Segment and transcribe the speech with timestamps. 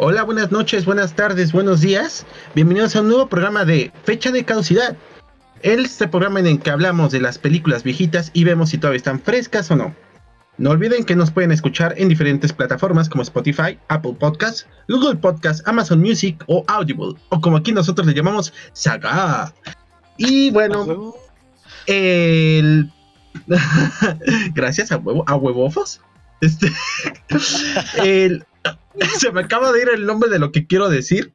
[0.00, 2.24] Hola, buenas noches, buenas tardes, buenos días.
[2.54, 4.96] Bienvenidos a un nuevo programa de Fecha de Caducidad.
[5.62, 9.20] Este programa en el que hablamos de las películas viejitas y vemos si todavía están
[9.20, 9.96] frescas o no.
[10.56, 15.64] No olviden que nos pueden escuchar en diferentes plataformas como Spotify, Apple Podcasts, Google Podcasts,
[15.66, 19.52] Amazon Music o Audible, o como aquí nosotros le llamamos Saga.
[20.16, 21.12] Y bueno,
[21.86, 22.88] el...
[24.54, 26.00] gracias a huevo, a huevofos.
[26.40, 26.70] Este,
[28.04, 28.44] el,
[29.18, 31.34] se me acaba de ir el nombre de lo que quiero decir.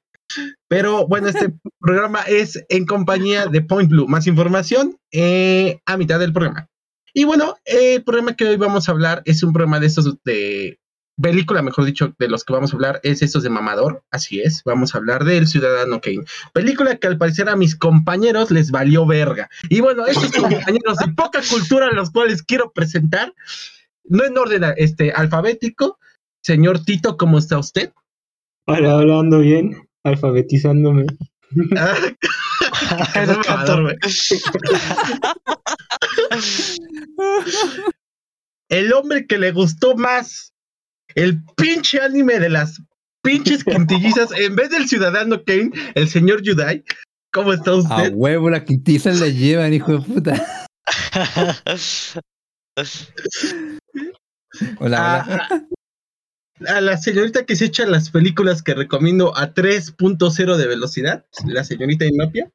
[0.67, 4.07] Pero bueno, este programa es en compañía de Point Blue.
[4.07, 6.67] Más información eh, a mitad del programa.
[7.13, 10.79] Y bueno, el programa que hoy vamos a hablar es un programa de estos de
[11.21, 14.03] película, mejor dicho, de los que vamos a hablar, es estos de Mamador.
[14.11, 16.23] Así es, vamos a hablar del Ciudadano Kane.
[16.53, 19.49] Película que al parecer a mis compañeros les valió verga.
[19.69, 23.33] Y bueno, estos compañeros de poca cultura, los cuales quiero presentar,
[24.05, 25.99] no en orden este, alfabético.
[26.43, 27.93] Señor Tito, ¿cómo está usted?
[28.67, 31.05] Hola, hablando bien, alfabetizándome.
[38.69, 40.51] el hombre que le gustó más
[41.15, 42.81] el pinche anime de las
[43.21, 46.83] pinches quintillizas, en vez del ciudadano Kane, el señor Yudai.
[47.31, 47.93] ¿Cómo está usted?
[47.93, 50.67] A huevo, la quintiza la llevan, hijo de puta.
[54.79, 55.67] hola, hola.
[56.67, 61.63] A, la señorita que se echa las películas que recomiendo a 3.0 de velocidad, la
[61.63, 62.51] señorita Inopia,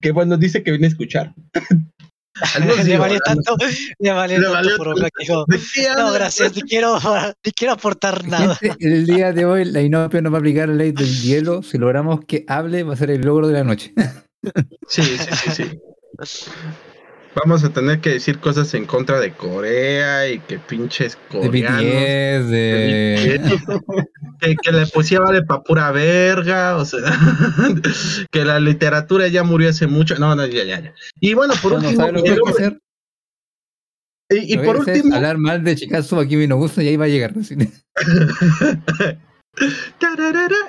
[0.00, 1.34] que bueno, dice que viene a escuchar.
[2.84, 3.56] le valió tanto,
[3.98, 6.98] le valió tanto por no, gracias, ni quiero,
[7.44, 8.58] ni quiero aportar nada.
[8.80, 11.62] el día de hoy la Inopia nos va a aplicar la ley del hielo.
[11.62, 13.92] Si logramos que hable, va a ser el logro de la noche.
[14.88, 15.80] Sí, sí, sí, sí.
[17.34, 22.50] Vamos a tener que decir cosas en contra de Corea y que pinches coreanos.
[22.50, 23.40] De
[24.62, 27.00] que, la poesía vale pa' pura verga, o sea,
[28.30, 30.16] que la literatura ya murió hace mucho.
[30.16, 30.94] No, no, ya, ya, ya.
[31.20, 32.06] Y bueno, por último.
[34.30, 35.14] Y, por último.
[35.14, 37.34] Hablar mal de Chicago aquí me no gusta y ahí va a llegar.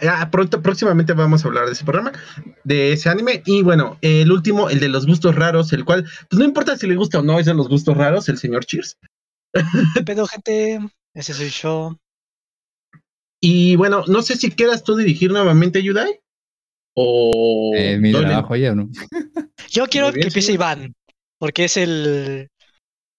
[0.07, 2.11] Ah, pronto, próximamente vamos a hablar de ese programa,
[2.63, 3.41] de ese anime.
[3.45, 6.87] Y bueno, el último, el de los gustos raros, el cual, pues no importa si
[6.87, 8.97] le gusta o no, es de los gustos raros, el señor Cheers.
[10.05, 10.79] Pedo, gente,
[11.13, 11.97] ese soy yo.
[13.41, 16.19] Y bueno, no sé si quieras tú dirigir nuevamente Yudai.
[16.95, 17.73] O.
[17.75, 18.89] Eh, mi trabajo ya, ¿no?
[19.69, 20.95] Yo quiero que empiece Iván,
[21.37, 22.49] porque es el,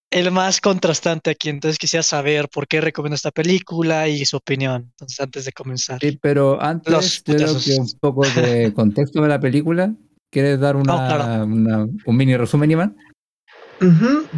[0.09, 4.89] el más contrastante aquí, entonces quisiera saber por qué recomiendo esta película y su opinión.
[4.91, 5.99] Entonces, antes de comenzar.
[5.99, 9.93] Sí, pero antes yo creo que un poco de contexto de la película.
[10.29, 12.97] ¿Quieres dar una, un mini resumen, Iván?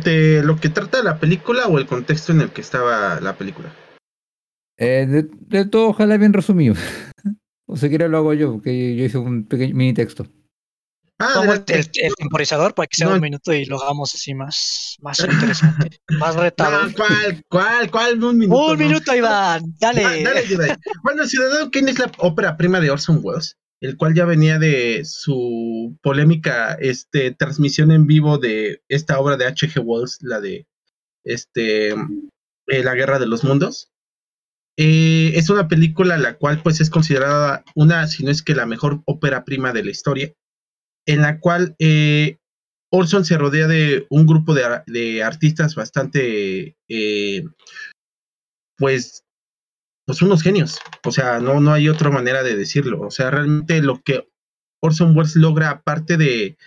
[0.03, 3.73] ¿De lo que trata la película o el contexto en el que estaba la película?
[4.77, 6.75] Eh, de, todo, ojalá bien resumido.
[7.65, 10.27] o si quieres lo hago yo, porque yo hice un pequeño mini texto.
[11.21, 15.99] Ah, el, temporizador para que sea un minuto y lo hagamos así más, más interesante,
[16.17, 16.89] más retado.
[16.95, 17.43] ¿Cuál?
[17.49, 17.91] ¿Cuál?
[17.91, 18.23] ¿Cuál?
[18.23, 18.71] Un minuto.
[18.71, 19.75] Un minuto, Iván.
[19.81, 20.23] Dale.
[20.23, 24.59] dale bueno, Ciudadano Kane es la ópera prima de Orson Welles, el cual ya venía
[24.59, 29.81] de su polémica este, transmisión en vivo de esta obra de H.G.
[29.83, 30.67] Wells, la de
[31.25, 33.91] este, eh, La Guerra de los Mundos.
[34.77, 38.65] Eh, es una película la cual pues es considerada una, si no es que la
[38.65, 40.33] mejor ópera prima de la historia
[41.09, 42.37] en la cual eh,
[42.91, 47.43] Orson se rodea de un grupo de, artistas bastante, eh,
[48.77, 49.23] pues,
[50.05, 50.79] pues unos genios.
[51.03, 53.01] O sea, no, no hay otra manera de decirlo.
[53.01, 54.29] O sea, realmente lo que
[54.83, 56.57] Orson Welles logra, aparte de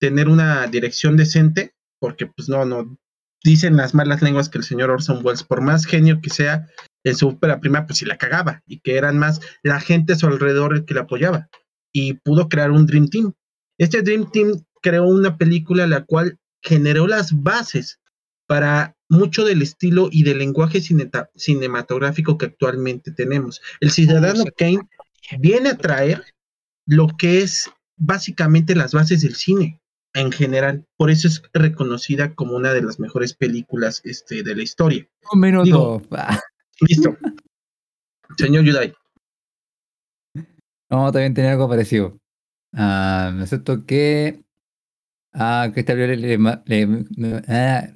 [0.00, 2.98] tener una dirección decente, porque pues no, no,
[3.44, 6.66] dicen las malas lenguas que el señor Orson Welles, por más genio que sea
[7.04, 10.16] en su ópera prima, pues sí la cagaba, y que eran más la gente a
[10.16, 11.48] su alrededor el que la apoyaba.
[11.92, 13.32] Y pudo crear un Dream Team.
[13.82, 17.98] Este Dream Team creó una película la cual generó las bases
[18.46, 23.60] para mucho del estilo y del lenguaje cinematográfico que actualmente tenemos.
[23.80, 24.88] El Ciudadano Kane
[25.40, 26.22] viene a traer
[26.86, 29.80] lo que es básicamente las bases del cine
[30.14, 30.86] en general.
[30.96, 35.08] Por eso es reconocida como una de las mejores películas este, de la historia.
[35.32, 36.00] Un minuto.
[36.82, 37.16] listo.
[38.38, 38.94] Señor Yudai.
[40.88, 42.21] No, también tenía algo parecido.
[42.74, 44.42] Ah, excepto que
[45.32, 47.04] a ah, Christian le, le,
[47.48, 47.88] ah,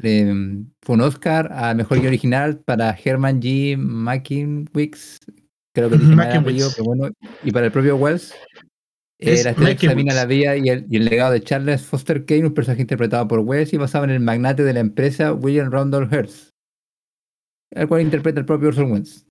[0.82, 3.76] fue un Oscar a Mejor Guía Original para Herman G.
[3.76, 5.18] Mackinwicks,
[5.74, 5.96] creo que
[6.82, 7.10] bueno,
[7.44, 8.34] y para el propio Wells.
[9.18, 12.46] Eh, la historia examina la vida y el, y el, legado de Charles Foster Kane,
[12.46, 16.12] un personaje interpretado por Wells y basado en el magnate de la empresa William Randolph
[16.12, 16.50] Hearst,
[17.70, 19.25] el cual interpreta el propio Orson Welles.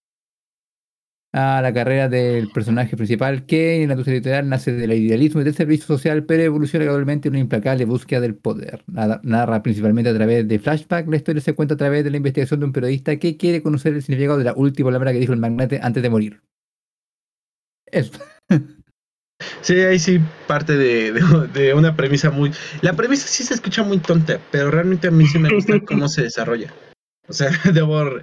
[1.36, 5.54] A la carrera del personaje principal, que en la editorial nace del idealismo y del
[5.54, 8.86] servicio social, pero evoluciona gradualmente en una implacable búsqueda del poder.
[8.88, 11.10] Narra principalmente a través de flashback.
[11.10, 13.94] La historia se cuenta a través de la investigación de un periodista que quiere conocer
[13.94, 16.42] el significado de la última palabra que dijo el magnate antes de morir.
[17.88, 18.14] Eso.
[19.60, 21.12] Sí, ahí sí parte de,
[21.54, 22.54] de, una premisa muy...
[22.82, 26.08] La premisa sí se escucha muy tonta, pero realmente a mí sí me gusta cómo
[26.08, 26.74] se desarrolla.
[27.28, 28.22] O sea, debo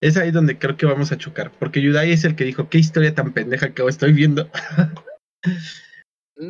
[0.00, 2.78] es ahí donde creo que vamos a chocar, porque Yudai es el que dijo, qué
[2.78, 4.48] historia tan pendeja que estoy viendo.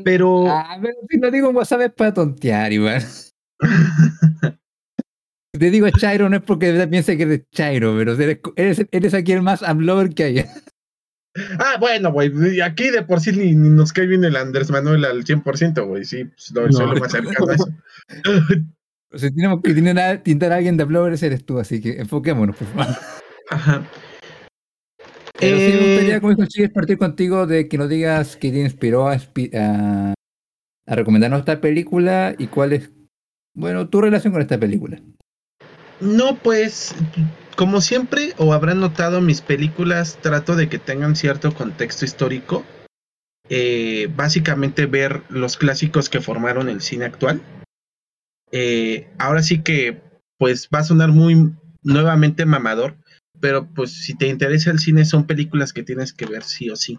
[0.04, 0.46] pero...
[0.48, 3.02] Ah, pero si lo digo en WhatsApp es para tontear, igual.
[5.52, 8.14] Te digo Chairo no es porque piense que eres Chairo, pero
[8.56, 10.44] eres, eres, aquí el más amlover que hay.
[11.58, 15.24] Ah, bueno, güey, aquí de por sí ni, nos cae bien el Andrés Manuel al
[15.24, 16.94] 100%, güey, sí, pues, no, no.
[17.00, 17.68] más cercano a eso.
[19.14, 19.74] si tenemos que
[20.22, 22.96] tintar a alguien de amlover, eres tú, así que enfoquémonos, por favor.
[23.50, 23.84] Ajá.
[25.38, 28.60] Pero sí me gustaría, eh, como dijo partir contigo de que nos digas qué te
[28.60, 30.14] inspiró a, a,
[30.86, 32.90] recomendarnos esta película y cuál es,
[33.54, 35.00] bueno, tu relación con esta película.
[36.00, 36.94] No, pues,
[37.56, 42.64] como siempre, o habrán notado, mis películas trato de que tengan cierto contexto histórico.
[43.48, 47.40] Eh, básicamente ver los clásicos que formaron el cine actual.
[48.52, 50.00] Eh, ahora sí que,
[50.38, 52.96] pues, va a sonar muy nuevamente mamador,
[53.40, 56.76] pero pues si te interesa el cine son películas que tienes que ver sí o
[56.76, 56.98] sí.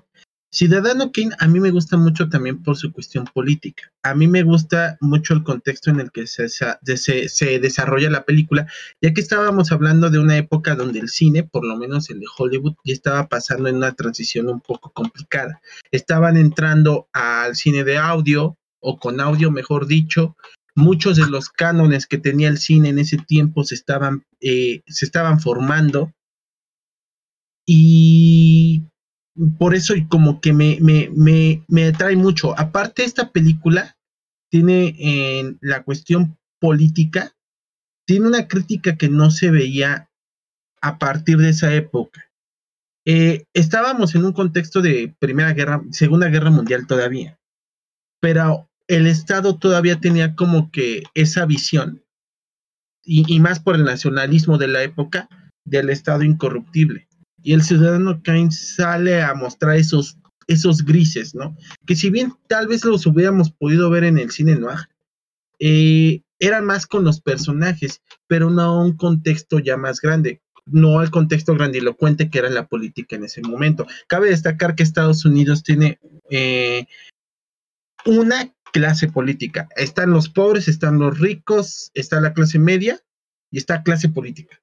[0.53, 3.89] Ciudadano Kane a mí me gusta mucho también por su cuestión política.
[4.03, 8.67] A mí me gusta mucho el contexto en el que se, se, desarrolla la película,
[9.01, 12.25] ya que estábamos hablando de una época donde el cine, por lo menos el de
[12.37, 15.61] Hollywood, ya estaba pasando en una transición un poco complicada.
[15.89, 20.35] Estaban entrando al cine de audio, o con audio mejor dicho,
[20.75, 25.05] muchos de los cánones que tenía el cine en ese tiempo se estaban, eh, se
[25.05, 26.11] estaban formando
[27.65, 28.83] y
[29.57, 32.57] por eso como que me, me, me, me atrae mucho.
[32.59, 33.97] Aparte, esta película
[34.49, 37.33] tiene en la cuestión política,
[38.05, 40.09] tiene una crítica que no se veía
[40.81, 42.29] a partir de esa época.
[43.05, 47.39] Eh, estábamos en un contexto de Primera Guerra, Segunda Guerra Mundial todavía,
[48.19, 52.03] pero el Estado todavía tenía como que esa visión,
[53.03, 55.27] y más por el nacionalismo de la época,
[55.65, 57.07] del Estado incorruptible
[57.43, 60.17] y el ciudadano Kane sale a mostrar esos,
[60.47, 61.55] esos grises, ¿no?
[61.85, 64.89] Que si bien tal vez los hubiéramos podido ver en el cine noir,
[65.59, 70.99] eh, eran más con los personajes, pero no a un contexto ya más grande, no
[70.99, 73.85] al contexto grandilocuente que era la política en ese momento.
[74.07, 75.99] Cabe destacar que Estados Unidos tiene
[76.29, 76.85] eh,
[78.05, 79.67] una clase política.
[79.75, 82.99] Están los pobres, están los ricos, está la clase media
[83.51, 84.61] y está clase política.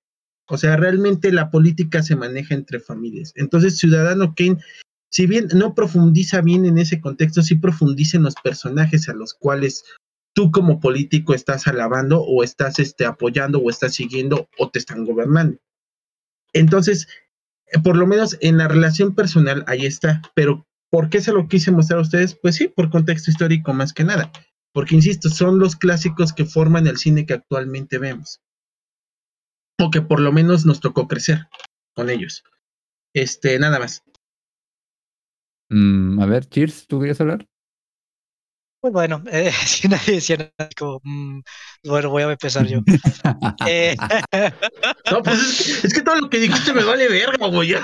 [0.48, 3.32] O sea, realmente la política se maneja entre familias.
[3.36, 4.58] Entonces, Ciudadano Kane,
[5.10, 9.34] si bien no profundiza bien en ese contexto, sí profundiza en los personajes a los
[9.34, 9.84] cuales
[10.34, 15.04] tú como político estás alabando o estás este, apoyando o estás siguiendo o te están
[15.04, 15.58] gobernando.
[16.54, 17.08] Entonces,
[17.66, 20.22] eh, por lo menos en la relación personal, ahí está.
[20.34, 22.34] Pero, ¿por qué se lo quise mostrar a ustedes?
[22.34, 24.32] Pues sí, por contexto histórico más que nada.
[24.72, 28.40] Porque, insisto, son los clásicos que forman el cine que actualmente vemos
[29.80, 31.46] o que por lo menos nos tocó crecer
[31.94, 32.42] con ellos.
[33.14, 34.02] Este, nada más.
[35.70, 37.46] Mm, a ver, Cheers, ¿tú querías hablar?
[38.80, 41.40] Pues bueno, eh, si nadie decía nada, como, mm,
[41.84, 42.78] bueno, voy a empezar yo.
[43.66, 43.96] eh,
[45.10, 47.74] no, pues es, que todo lo que dijiste me vale verga, güey.
[47.74, 47.80] o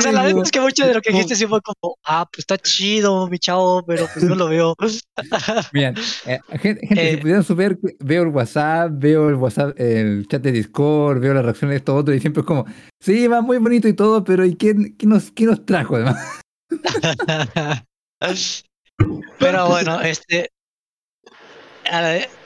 [0.00, 2.40] sea, la verdad es que mucho de lo que dijiste sí fue como, ah, pues
[2.40, 4.74] está chido, mi chavo, pero pues no lo veo.
[5.72, 5.94] Bien,
[6.26, 10.52] eh, gente, si eh, pudieran subir, veo el WhatsApp, veo el WhatsApp, el chat de
[10.52, 12.66] Discord, veo las reacciones de todo otro, y siempre es como,
[13.00, 16.18] sí, va muy bonito y todo, pero ¿y qué, qué nos, qué nos trajo además?
[19.38, 20.50] Pero bueno, este.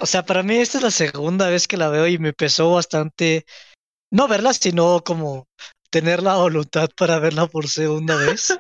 [0.01, 2.73] O sea, para mí esta es la segunda vez que la veo y me pesó
[2.73, 3.45] bastante.
[4.11, 5.47] No verla, sino como
[5.91, 8.59] tener la voluntad para verla por segunda vez.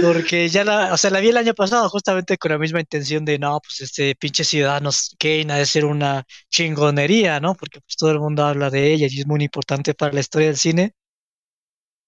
[0.00, 3.24] Porque ya la, o sea, la vi el año pasado justamente con la misma intención
[3.24, 7.56] de, no, pues este pinche Ciudadanos Kane ha de ser una chingonería, ¿no?
[7.56, 10.46] Porque pues todo el mundo habla de ella y es muy importante para la historia
[10.46, 10.92] del cine.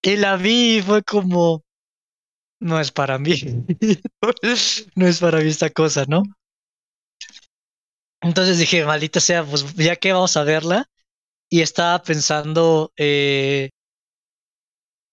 [0.03, 1.64] Y la vi y fue como,
[2.61, 3.35] no es para mí.
[4.95, 6.23] no es para mí esta cosa, ¿no?
[8.25, 10.89] Entonces dije, maldita sea, pues ya que vamos a verla.
[11.51, 13.71] Y estaba pensando, eh,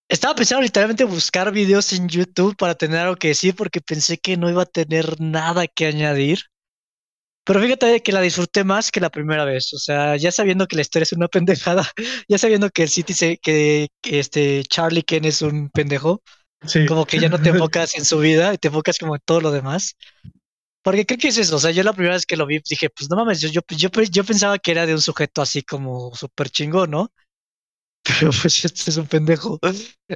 [0.10, 4.38] estaba pensando literalmente buscar videos en YouTube para tener algo que decir porque pensé que
[4.38, 6.40] no iba a tener nada que añadir.
[7.44, 9.74] Pero fíjate que la disfruté más que la primera vez.
[9.74, 11.90] O sea, ya sabiendo que la historia es una pendejada,
[12.30, 16.22] ya sabiendo que el City se, que, que este Charlie Ken es un pendejo,
[16.88, 19.52] Como que ya no te enfocas en su vida te enfocas como en todo lo
[19.52, 19.96] demás.
[20.84, 21.56] Porque creo que es eso.
[21.56, 23.62] O sea, yo la primera vez que lo vi dije, pues no mames, yo, yo,
[23.70, 27.12] yo, yo pensaba que era de un sujeto así como súper chingón, ¿no?
[28.20, 29.60] Pero pues este es un pendejo.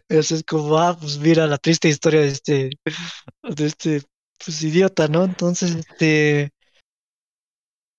[0.09, 2.69] Eso es como, ah, pues mira la triste historia de este,
[3.43, 4.01] de este,
[4.43, 5.23] pues idiota, ¿no?
[5.23, 6.51] Entonces, este,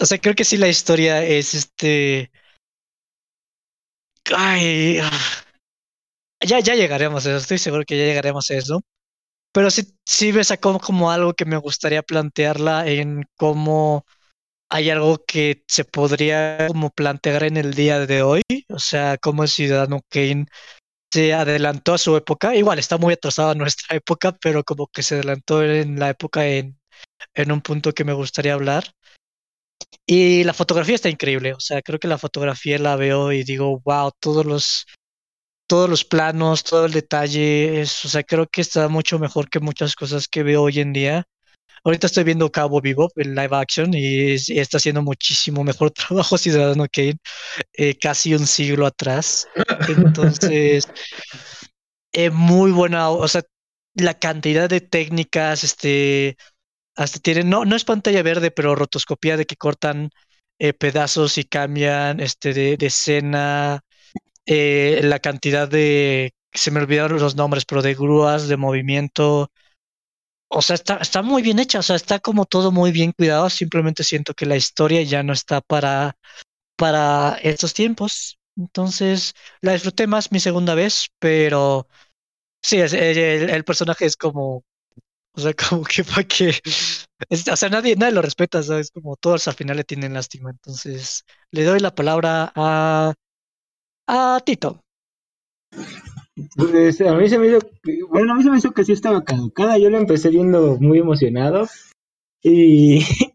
[0.00, 2.30] o sea, creo que sí la historia es este,
[4.34, 5.45] ay, ah,
[6.40, 8.82] ya, ya llegaremos a eso, estoy seguro que ya llegaremos a eso.
[9.52, 14.04] Pero sí, sí me sacó como algo que me gustaría plantearla en cómo
[14.68, 19.44] hay algo que se podría como plantear en el día de hoy, o sea, cómo
[19.44, 20.46] el ciudadano Kane
[21.12, 25.02] se adelantó a su época, igual está muy atrasado a nuestra época, pero como que
[25.02, 26.78] se adelantó en la época en,
[27.34, 28.84] en un punto que me gustaría hablar.
[30.06, 33.80] Y la fotografía está increíble, o sea, creo que la fotografía la veo y digo,
[33.84, 34.86] wow, todos los
[35.66, 39.60] todos los planos, todo el detalle, es, o sea, creo que está mucho mejor que
[39.60, 41.24] muchas cosas que veo hoy en día.
[41.84, 45.90] Ahorita estoy viendo Cabo Vivo en live action y, es- y está haciendo muchísimo mejor
[45.92, 47.18] trabajo Ciudadano Kane,
[47.74, 49.46] eh, casi un siglo atrás.
[49.88, 50.84] Entonces,
[52.12, 53.42] eh, muy buena, o sea,
[53.94, 56.36] la cantidad de técnicas, este,
[56.96, 60.10] hasta tienen, no, no es pantalla verde, pero rotoscopía de que cortan
[60.60, 63.80] eh, pedazos y cambian este, de, de escena,
[64.46, 69.50] eh, la cantidad de, se me olvidaron los nombres, pero de grúas, de movimiento.
[70.48, 73.50] O sea, está, está muy bien hecha, o sea, está como todo muy bien cuidado.
[73.50, 76.16] Simplemente siento que la historia ya no está para,
[76.76, 78.38] para estos tiempos.
[78.56, 81.88] Entonces, la disfruté más mi segunda vez, pero
[82.62, 84.64] sí, es- el, el- personaje es como,
[85.34, 86.50] o sea, como que para que,
[87.30, 88.90] es- o sea, nadie, nadie lo respeta, ¿sabes?
[88.90, 90.50] Como todos al final le tienen lástima.
[90.50, 93.14] Entonces, le doy la palabra a,
[94.36, 94.80] a Tito.
[96.56, 97.58] Pues a mí se me hizo,
[98.10, 99.78] bueno, a mí se me hizo que sí estaba caducada.
[99.78, 101.66] Yo lo empecé viendo muy emocionado
[102.42, 102.98] y,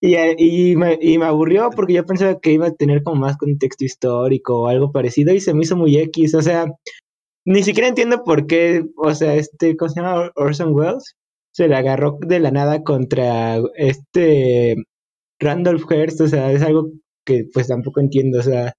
[0.00, 3.36] y, y, me, y me aburrió porque yo pensaba que iba a tener como más
[3.36, 6.34] contexto histórico o algo parecido y se me hizo muy X.
[6.34, 6.66] O sea,
[7.44, 10.30] ni siquiera entiendo por qué, o sea, este, ¿cómo se llama?
[10.36, 11.16] Orson Welles
[11.52, 14.76] se le agarró de la nada contra este
[15.40, 16.20] Randolph Hearst.
[16.20, 16.90] O sea, es algo
[17.24, 18.38] que pues tampoco entiendo.
[18.38, 18.74] O sea,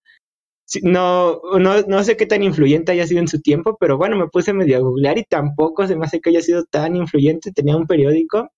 [0.84, 4.28] no, no, no sé qué tan influyente haya sido en su tiempo, pero bueno, me
[4.28, 7.52] puse medio a googlear y tampoco se me hace que haya sido tan influyente.
[7.52, 8.50] Tenía un periódico,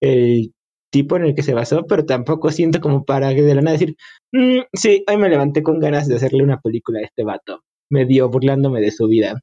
[0.00, 0.52] el
[0.90, 3.96] tipo en el que se basó, pero tampoco siento como para de la nada decir,
[4.32, 8.28] "Mm, sí, hoy me levanté con ganas de hacerle una película a este vato, medio
[8.30, 9.40] burlándome de su vida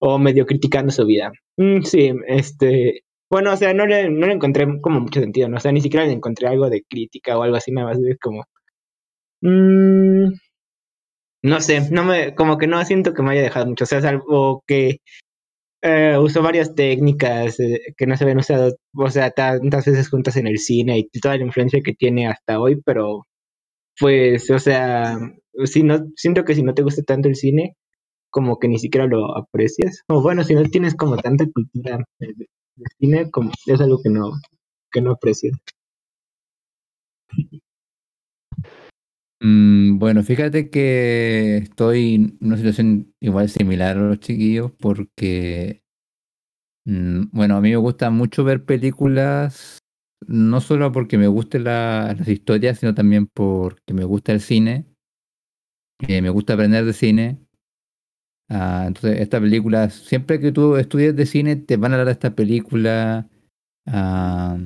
[0.00, 1.32] o medio criticando su vida.
[1.56, 5.56] Mm, sí, este, bueno, o sea, no le, no le encontré como mucho sentido, ¿no?
[5.58, 8.18] O sea, ni siquiera le encontré algo de crítica o algo así, nada más es
[8.20, 8.44] como...
[9.42, 10.32] mm,
[11.42, 14.00] no sé, no me, como que no siento que me haya dejado mucho, o sea,
[14.00, 14.98] salvo que
[15.82, 20.36] eh, usó varias técnicas eh, que no se habían usado, o sea, tantas veces juntas
[20.36, 23.26] en el cine y toda la influencia que tiene hasta hoy, pero
[23.98, 25.18] pues, o sea,
[25.66, 27.76] si no, siento que si no te gusta tanto el cine,
[28.30, 32.34] como que ni siquiera lo aprecias, o bueno, si no tienes como tanta cultura de,
[32.98, 34.32] cine, como es algo que no,
[34.92, 35.54] que no aprecias.
[39.42, 45.82] Mm, bueno, fíjate que estoy en una situación igual similar a los chiquillos porque,
[46.84, 49.78] mm, bueno, a mí me gusta mucho ver películas,
[50.26, 54.86] no solo porque me gusten la- las historias, sino también porque me gusta el cine,
[56.08, 57.38] eh, me gusta aprender de cine.
[58.48, 62.12] Ah, entonces, esta película, siempre que tú estudies de cine, te van a hablar de
[62.12, 63.28] esta película,
[63.86, 64.58] ah,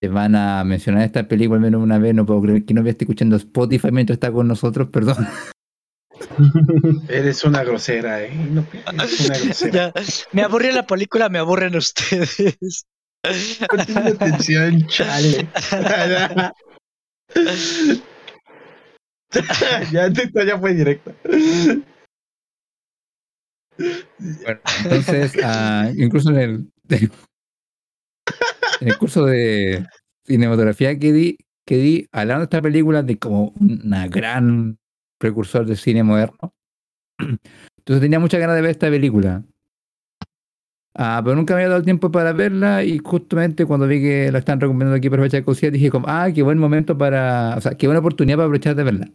[0.00, 2.14] te van a mencionar esta película al menos una vez.
[2.14, 5.28] No puedo creer que no me esté escuchando Spotify mientras está con nosotros, perdón.
[7.08, 8.34] Eres una grosera, ¿eh?
[8.34, 9.72] No, eres una grosera.
[9.72, 9.92] Ya,
[10.32, 12.86] me aburrió la película, me aburren ustedes.
[13.68, 15.46] Ponte atención, chale.
[19.92, 21.14] ya, ya fue directo.
[23.76, 26.66] Bueno, entonces, ah, incluso en el,
[28.80, 29.86] en el curso de
[30.24, 34.78] cinematografía que di, que di, hablando de esta película de como una gran
[35.18, 36.54] precursor del cine moderno.
[37.18, 39.44] Entonces tenía muchas ganas de ver esta película.
[40.94, 44.32] Ah, pero nunca me había dado el tiempo para verla y justamente cuando vi que
[44.32, 47.60] la están recomendando aquí por fecha de dije como, ah, qué buen momento para, o
[47.60, 49.12] sea, qué buena oportunidad para aprovechar de verla.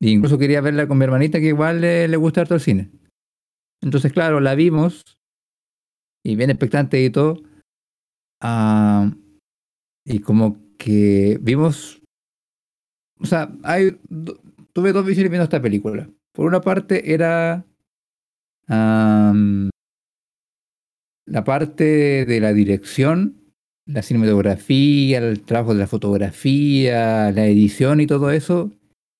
[0.00, 2.90] E incluso quería verla con mi hermanita que igual le, le gusta harto el cine.
[3.80, 5.02] Entonces, claro, la vimos
[6.22, 7.42] y bien expectante y todo.
[8.46, 9.10] Ah,
[10.04, 12.02] y como porque vimos,
[13.20, 13.96] o sea, hay,
[14.72, 16.10] tuve dos visiones viendo esta película.
[16.32, 17.64] Por una parte era
[18.66, 19.70] am,
[21.26, 23.52] la parte de la dirección,
[23.86, 28.72] la cinematografía, el trabajo de la fotografía, la edición y todo eso.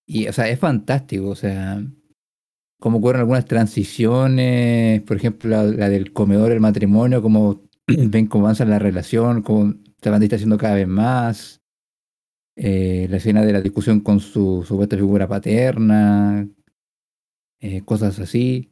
[0.07, 1.83] Y, o sea, es fantástico, o sea,
[2.81, 8.45] cómo ocurren algunas transiciones, por ejemplo, la, la del comedor, el matrimonio, cómo ven cómo
[8.47, 11.61] avanza la relación, cómo se van distanciando cada vez más.
[12.57, 16.47] Eh, la escena de la discusión con su supuesta figura paterna,
[17.61, 18.71] eh, cosas así.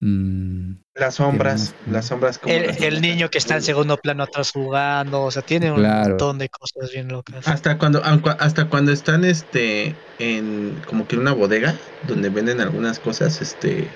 [0.00, 1.92] Mm, Las sombras, más?
[1.92, 3.00] las sombras como El, las el sombras.
[3.00, 6.08] niño que está en segundo plano atrás jugando, o sea, tiene un Claro.
[6.10, 7.46] montón de cosas bien locas.
[7.46, 11.76] Hasta cuando, hasta cuando están este en como que en una bodega
[12.08, 13.88] donde venden algunas cosas, este,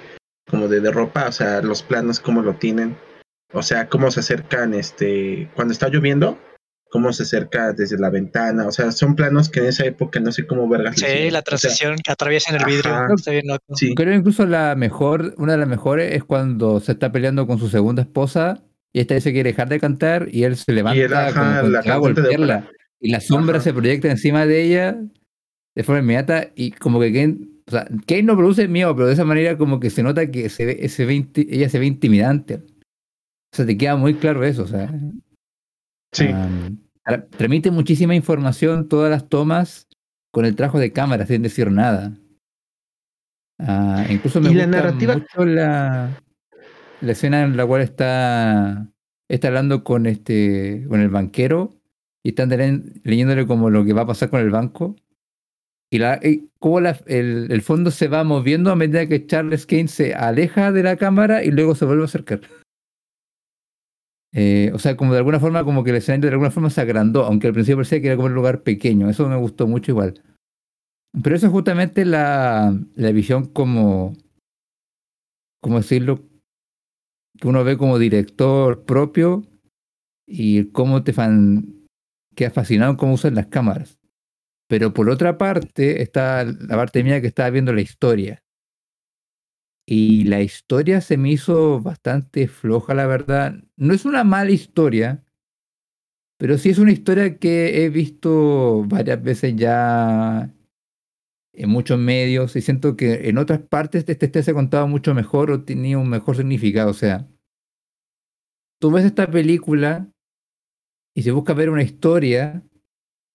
[0.48, 2.96] como de, de ropa, o sea, los planos cómo lo tienen,
[3.52, 6.38] o sea, cómo se acercan, este, cuando está lloviendo,
[6.90, 10.32] cómo se acerca desde la ventana, o sea, son planos que en esa época no
[10.32, 10.96] sé cómo vergas.
[10.96, 13.14] Sí, la O sea, transición que atraviesa en el vidrio, ajá.
[13.14, 13.64] está bien loco.
[13.74, 17.58] sí, Creo incluso la mejor, una de las mejores es cuando se está peleando con
[17.58, 18.62] su segunda esposa
[18.92, 21.60] y esta dice que quiere dejar de cantar y él se levanta él, ajá, como
[21.60, 22.64] con la a de
[23.00, 23.64] y la sombra Ajá.
[23.64, 24.96] se proyecta encima de ella
[25.74, 27.36] de forma inmediata y como que Kane,
[27.66, 30.48] o sea, Kane no produce miedo, pero de esa manera como que se nota que
[30.48, 32.60] se ve, se ve inti- ella se ve intimidante.
[33.52, 34.92] O sea, te queda muy claro eso, o sea.
[36.12, 36.28] sí,
[37.30, 39.88] transmite muchísima información, todas las tomas
[40.32, 42.12] con el trabajo de cámara, sin decir nada.
[43.60, 46.20] Ah, incluso me Y la gusta narrativa- mucho la,
[47.00, 48.88] la escena en la cual está,
[49.28, 51.74] está hablando con este con el banquero
[52.22, 54.94] y están le- leyéndole como lo que va a pasar con el banco.
[55.90, 59.64] Y, la, y cómo la- el, el fondo se va moviendo a medida que Charles
[59.66, 62.40] Kane se aleja de la cámara y luego se vuelve a acercar.
[64.40, 66.80] Eh, o sea, como de alguna forma, como que el escenario de alguna forma se
[66.80, 69.10] agrandó, aunque al principio parecía que era como un lugar pequeño.
[69.10, 70.22] Eso me gustó mucho igual.
[71.24, 74.16] Pero eso es justamente la, la visión como,
[75.60, 76.22] ¿cómo decirlo?
[77.40, 79.42] Que uno ve como director propio
[80.24, 81.88] y cómo te fan,
[82.36, 83.98] quedas fascinado en cómo usan las cámaras.
[84.68, 88.40] Pero por otra parte está la parte mía que estaba viendo la historia.
[89.90, 93.54] Y la historia se me hizo bastante floja, la verdad.
[93.78, 95.24] No es una mala historia,
[96.36, 100.54] pero sí es una historia que he visto varias veces ya
[101.54, 105.50] en muchos medios y siento que en otras partes este, este se contaba mucho mejor
[105.50, 106.90] o tenía un mejor significado.
[106.90, 107.26] O sea,
[108.78, 110.12] tú ves esta película
[111.14, 112.62] y si buscas ver una historia,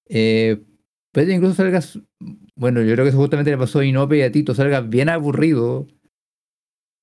[0.08, 0.64] eh,
[1.12, 2.00] puede incluso salgas,
[2.56, 5.10] bueno, yo creo que eso justamente le pasó a Inope y a Tito, salgas bien
[5.10, 5.88] aburrido,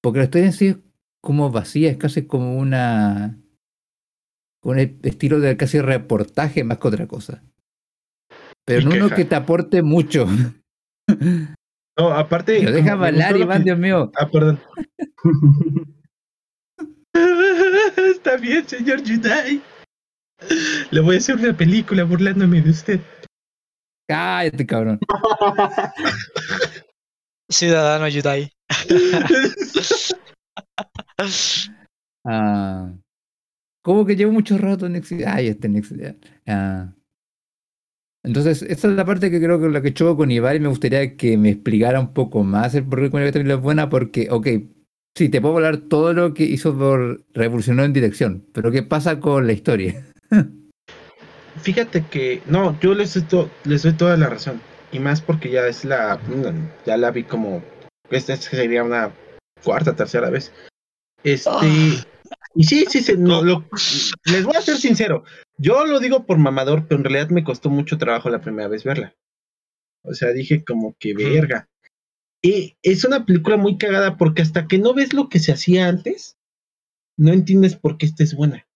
[0.03, 0.77] porque la historia en sí es
[1.23, 3.39] como vacía, es casi como una,
[4.63, 7.43] un estilo de casi reportaje más que otra cosa.
[8.65, 10.27] Pero no uno que te aporte mucho.
[11.99, 14.13] no, aparte, Lo deja bailar, Iván, que- Dios mío.
[14.17, 14.61] Ah, perdón.
[17.97, 19.61] Está bien, señor Judai.
[20.91, 23.01] Le voy a hacer una película burlándome de usted.
[24.09, 24.99] Cállate, cabrón.
[27.51, 28.51] Ciudadano Yudai.
[32.25, 32.93] Ah,
[33.83, 35.13] como que llevo mucho rato en Next.
[35.27, 35.93] Ay, este Next.
[36.47, 36.93] Ah.
[38.23, 40.69] Entonces, esa es la parte que creo que la que choco con Ibar y me
[40.69, 43.89] gustaría que me explicara un poco más el por qué con esta película es buena,
[43.89, 44.47] porque, ok,
[45.17, 49.19] sí, te puedo hablar todo lo que hizo por revolucionó en dirección, pero ¿qué pasa
[49.21, 50.05] con la historia?
[51.63, 54.61] Fíjate que, no, yo les doy, to- les doy toda la razón.
[54.93, 56.21] Y más porque ya es la,
[56.85, 57.63] ya la vi como,
[58.11, 59.13] esta sería una
[59.63, 60.53] cuarta, tercera vez.
[61.23, 61.61] Este, Ah.
[62.55, 63.65] y sí, sí, sí, no, lo,
[64.25, 65.25] les voy a ser sincero.
[65.59, 68.85] Yo lo digo por mamador, pero en realidad me costó mucho trabajo la primera vez
[68.85, 69.15] verla.
[70.03, 71.69] O sea, dije como que verga.
[72.43, 75.89] Y es una película muy cagada porque hasta que no ves lo que se hacía
[75.89, 76.39] antes,
[77.19, 78.67] no entiendes por qué esta es buena.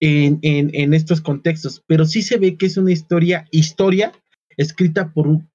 [0.00, 4.12] En, en, en estos contextos, pero sí se ve que es una historia, historia
[4.56, 5.50] escrita por un,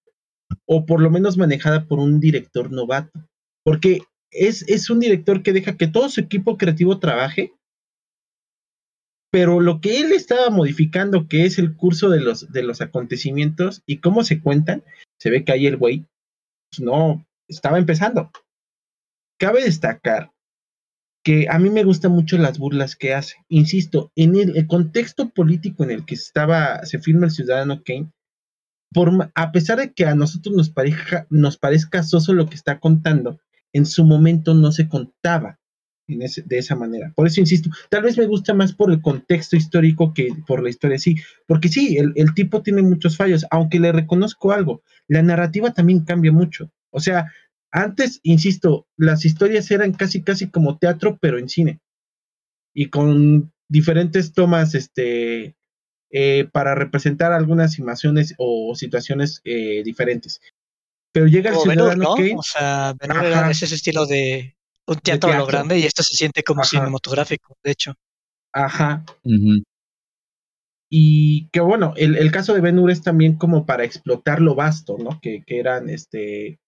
[0.66, 3.12] o por lo menos manejada por un director novato,
[3.64, 7.54] porque es, es un director que deja que todo su equipo creativo trabaje,
[9.32, 13.84] pero lo que él estaba modificando, que es el curso de los, de los acontecimientos
[13.86, 14.84] y cómo se cuentan,
[15.20, 16.06] se ve que ahí el güey
[16.72, 18.32] pues, no estaba empezando.
[19.40, 20.32] Cabe destacar
[21.24, 23.36] que a mí me gustan mucho las burlas que hace.
[23.50, 28.12] Insisto, en el, el contexto político en el que estaba, se firma el Ciudadano Kane,
[28.94, 30.74] por, a pesar de que a nosotros nos,
[31.30, 33.40] nos parezca soso lo que está contando,
[33.74, 35.60] en su momento no se contaba.
[36.08, 37.14] de esa manera.
[37.16, 40.70] Por eso insisto, tal vez me gusta más por el contexto histórico que por la
[40.70, 45.22] historia sí, porque sí, el, el tipo tiene muchos fallos, aunque le reconozco algo, la
[45.22, 46.72] narrativa también cambia mucho.
[46.90, 47.32] O sea,
[47.72, 51.80] antes, insisto, las historias eran casi, casi como teatro, pero en cine.
[52.74, 55.56] Y con diferentes tomas, este,
[56.12, 60.42] eh, para representar algunas imágenes o situaciones eh, diferentes.
[61.12, 62.16] Pero llega el Como ciudadano ¿no?
[62.16, 64.56] Kane, O sea, era ese estilo de
[64.88, 66.70] un teatro a lo grande y esto se siente como Ajá.
[66.70, 67.94] cinematográfico, de hecho.
[68.54, 69.04] ajá,
[70.92, 74.56] y que bueno, el, el caso de Ben Hur es también como para explotar lo
[74.56, 75.20] vasto, ¿no?
[75.22, 76.60] Que, que eran, este,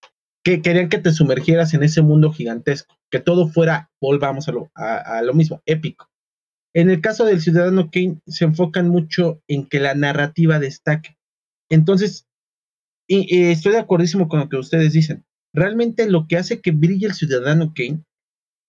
[0.43, 4.71] que querían que te sumergieras en ese mundo gigantesco, que todo fuera, volvamos a lo,
[4.75, 6.10] a, a lo mismo, épico.
[6.73, 11.17] En el caso del Ciudadano Kane, se enfocan mucho en que la narrativa destaque.
[11.69, 12.27] Entonces,
[13.07, 15.25] estoy de acuerdísimo con lo que ustedes dicen.
[15.53, 18.03] Realmente lo que hace que brille el Ciudadano Kane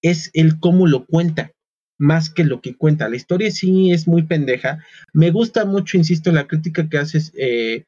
[0.02, 1.52] es el cómo lo cuenta,
[1.98, 3.08] más que lo que cuenta.
[3.08, 4.84] La historia sí es muy pendeja.
[5.12, 7.84] Me gusta mucho, insisto, la crítica que haces, eh,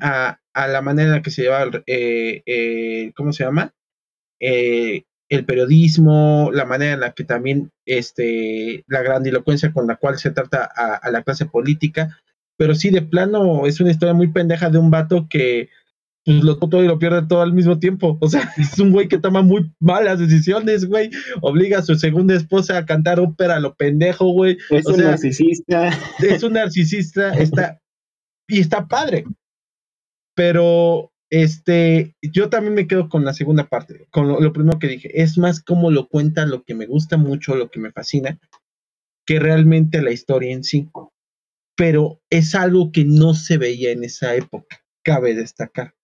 [0.00, 3.72] a, a la manera en la que se lleva, eh, eh, ¿cómo se llama?
[5.28, 10.30] El periodismo, la manera en la que también este, la grandilocuencia con la cual se
[10.30, 12.18] trata a, a la clase política.
[12.56, 15.68] Pero sí, de plano, es una historia muy pendeja de un vato que
[16.28, 18.18] pues lo todo y lo pierde todo al mismo tiempo.
[18.20, 21.08] O sea, es un güey que toma muy malas decisiones, güey.
[21.40, 24.58] Obliga a su segunda esposa a cantar ópera a lo pendejo, güey.
[24.70, 25.88] Es O un sea, narcisista.
[26.18, 27.80] es un narcisista, está
[28.46, 29.24] y está padre.
[30.34, 35.22] Pero este, yo también me quedo con la segunda parte, con lo, primero que dije.
[35.22, 38.38] Es más cómo lo cuenta, lo que me gusta mucho, lo que me fascina,
[39.26, 40.88] que realmente la historia en sí.
[41.76, 45.94] Pero es algo que no se veía en esa época, cabe destacar.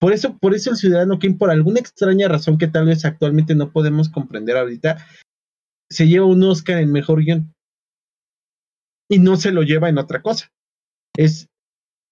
[0.00, 3.54] Por eso, por eso el ciudadano Kane, por alguna extraña razón que tal vez actualmente
[3.54, 5.06] no podemos comprender ahorita,
[5.88, 7.54] se lleva un Oscar en mejor guion.
[9.08, 10.50] Y no se lo lleva en otra cosa.
[11.16, 11.48] Es,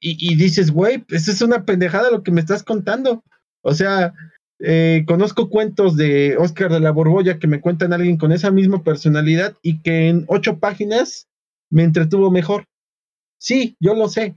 [0.01, 3.23] y, dices, güey, pues es una pendejada lo que me estás contando.
[3.63, 4.15] O sea,
[4.59, 8.83] eh, conozco cuentos de Oscar de la Borbolla que me cuentan alguien con esa misma
[8.83, 11.29] personalidad y que en ocho páginas
[11.71, 12.65] me entretuvo mejor.
[13.39, 14.37] Sí, yo lo sé.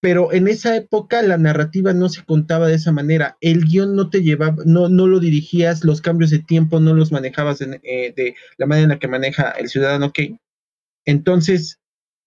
[0.00, 3.36] Pero en esa época la narrativa no se contaba de esa manera.
[3.40, 7.10] El guion no te llevaba, no, no lo dirigías, los cambios de tiempo no los
[7.10, 10.38] manejabas en, eh, de la manera en la que maneja el ciudadano Kane.
[11.04, 11.80] Entonces,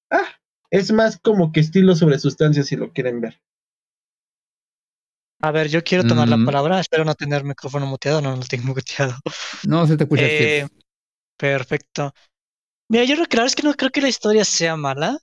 [0.10, 0.41] ah,
[0.72, 3.40] es más como que estilo sobre sustancias si lo quieren ver.
[5.44, 6.46] A ver, yo quiero tomar la Mm.
[6.46, 6.80] palabra.
[6.80, 8.22] Espero no tener micrófono muteado.
[8.22, 9.16] No, no lo tengo muteado.
[9.68, 10.24] No se te escucha.
[10.24, 10.68] Eh,
[11.38, 12.14] perfecto.
[12.90, 15.18] Mira, yo creo que la verdad es que no creo que la historia sea mala.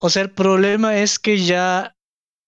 [0.00, 1.94] O sea, el problema es que ya,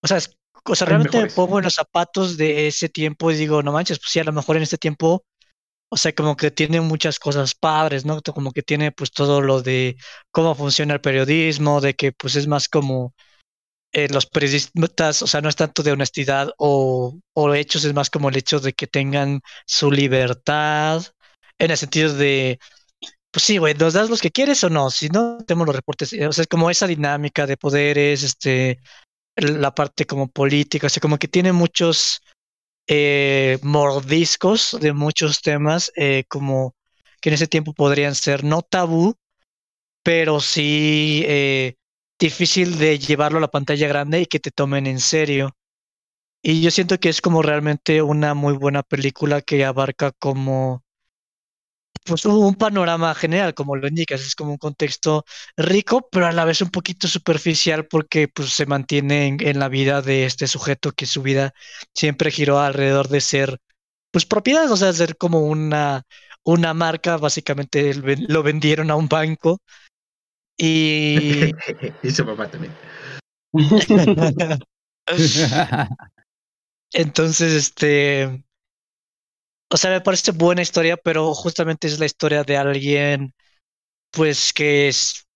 [0.02, 3.34] o sea, es- o sea, realmente me pongo en los zapatos de ese tiempo y
[3.36, 5.24] digo, no manches, pues sí, a lo mejor en este tiempo,
[5.90, 8.22] o sea, como que tiene muchas cosas padres, ¿no?
[8.22, 9.96] Como que tiene pues todo lo de
[10.30, 13.14] cómo funciona el periodismo, de que pues es más como
[13.92, 18.10] eh, los periodistas, o sea, no es tanto de honestidad o, o hechos, es más
[18.10, 21.02] como el hecho de que tengan su libertad,
[21.58, 22.58] en el sentido de,
[23.30, 24.90] pues sí, güey, ¿nos das los que quieres o no?
[24.90, 28.80] Si no, tenemos los reportes, eh, o sea, es como esa dinámica de poderes, este,
[29.36, 32.22] la parte como política, o sea, como que tiene muchos
[32.92, 36.74] eh, mordiscos de muchos temas, eh, como
[37.20, 39.14] que en ese tiempo podrían ser no tabú,
[40.02, 41.76] pero sí eh,
[42.18, 45.56] difícil de llevarlo a la pantalla grande y que te tomen en serio.
[46.42, 50.82] Y yo siento que es como realmente una muy buena película que abarca como
[52.04, 55.24] pues un un panorama general, como lo indicas, es como un contexto
[55.56, 59.68] rico, pero a la vez un poquito superficial porque pues se mantiene en, en la
[59.68, 61.52] vida de este sujeto que su vida
[61.94, 63.58] siempre giró alrededor de ser
[64.10, 66.02] pues propiedad, o sea, ser como una,
[66.44, 69.60] una marca, básicamente lo vendieron a un banco
[70.56, 71.50] y
[72.02, 72.72] y su papá también.
[76.92, 78.42] entonces este
[79.70, 83.34] o sea, me parece buena historia, pero justamente es la historia de alguien
[84.10, 85.26] pues que es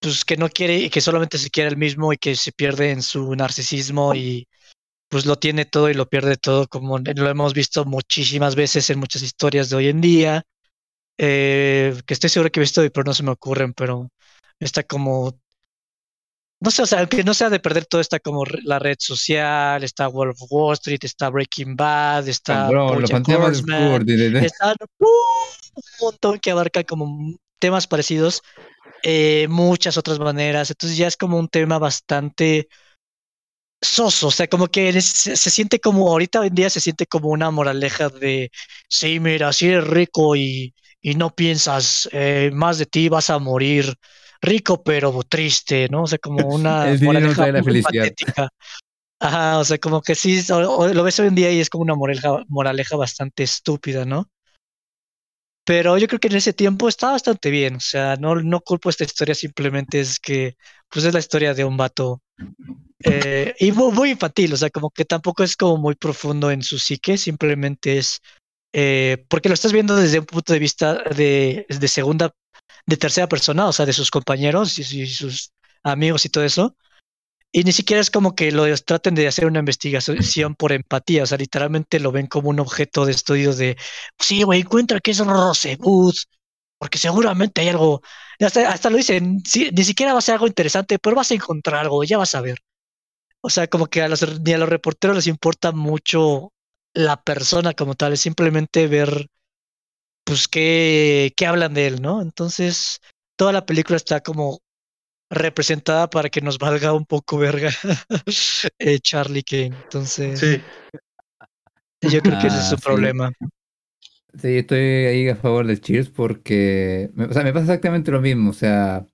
[0.00, 2.90] pues que no quiere y que solamente se quiere el mismo y que se pierde
[2.90, 4.46] en su narcisismo y
[5.08, 8.98] pues lo tiene todo y lo pierde todo, como lo hemos visto muchísimas veces en
[8.98, 10.42] muchas historias de hoy en día,
[11.18, 14.10] eh, que estoy seguro que he visto, pero no se me ocurren, pero
[14.58, 15.38] está como,
[16.60, 19.82] no sé, o sea, aunque no sea de perder todo, está como la red social,
[19.84, 24.04] está Wolf Wall Street, está Breaking Bad, está fantasmas de Horseman,
[24.38, 24.48] de-
[24.98, 25.06] ¡uh!
[25.74, 28.42] un montón que abarcan como temas parecidos,
[29.04, 30.70] eh, muchas otras maneras.
[30.70, 32.68] Entonces ya es como un tema bastante
[33.80, 37.28] soso, o sea, como que se siente como, ahorita hoy en día se siente como
[37.28, 38.50] una moraleja de,
[38.88, 43.38] sí, mira, si eres rico y, y no piensas eh, más de ti, vas a
[43.38, 43.94] morir
[44.44, 46.02] rico pero triste, ¿no?
[46.04, 48.48] O sea, como una El moraleja la muy patética.
[49.20, 51.70] Ajá, o sea, como que sí, o- o lo ves hoy en día y es
[51.70, 54.28] como una moraleja, moraleja bastante estúpida, ¿no?
[55.66, 58.90] Pero yo creo que en ese tiempo está bastante bien, o sea, no, no culpo
[58.90, 60.56] esta historia, simplemente es que,
[60.90, 62.20] pues es la historia de un vato
[63.02, 66.62] eh, y muy, muy infantil, o sea, como que tampoco es como muy profundo en
[66.62, 68.20] su psique, simplemente es
[68.74, 72.30] eh, porque lo estás viendo desde un punto de vista de, de segunda,
[72.86, 76.76] de tercera persona, o sea, de sus compañeros y, sus amigos y todo eso.
[77.52, 81.26] Y ni siquiera es como que lo traten de hacer una investigación por empatía, o
[81.26, 83.76] sea, literalmente lo ven como un objeto de estudio de,
[84.18, 86.14] sí, güey, encuentra que es Rosebud,
[86.78, 88.02] porque seguramente hay algo,
[88.40, 91.34] hasta, hasta lo dicen, sí, ni siquiera va a ser algo interesante, pero vas a
[91.34, 92.58] encontrar algo, ya vas a ver.
[93.40, 96.52] O sea, como que a los, ni a los reporteros les importa mucho
[96.94, 99.28] la persona como tal, es simplemente ver,
[100.24, 102.22] pues, qué, qué hablan de él, ¿no?
[102.22, 103.00] Entonces,
[103.36, 104.60] toda la película está como
[105.30, 107.70] representada para que nos valga un poco verga
[108.78, 109.66] eh, Charlie Kane.
[109.66, 110.62] Entonces, Sí.
[112.02, 112.82] yo creo que ese es Ah, su sí.
[112.84, 113.32] problema.
[114.40, 118.20] Sí, estoy ahí a favor de Cheers porque, me- o sea, me pasa exactamente lo
[118.20, 118.50] mismo.
[118.50, 119.06] O sea,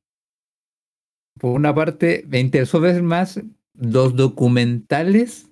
[1.39, 3.41] por una parte, me interesó ver más
[3.75, 5.50] los documentales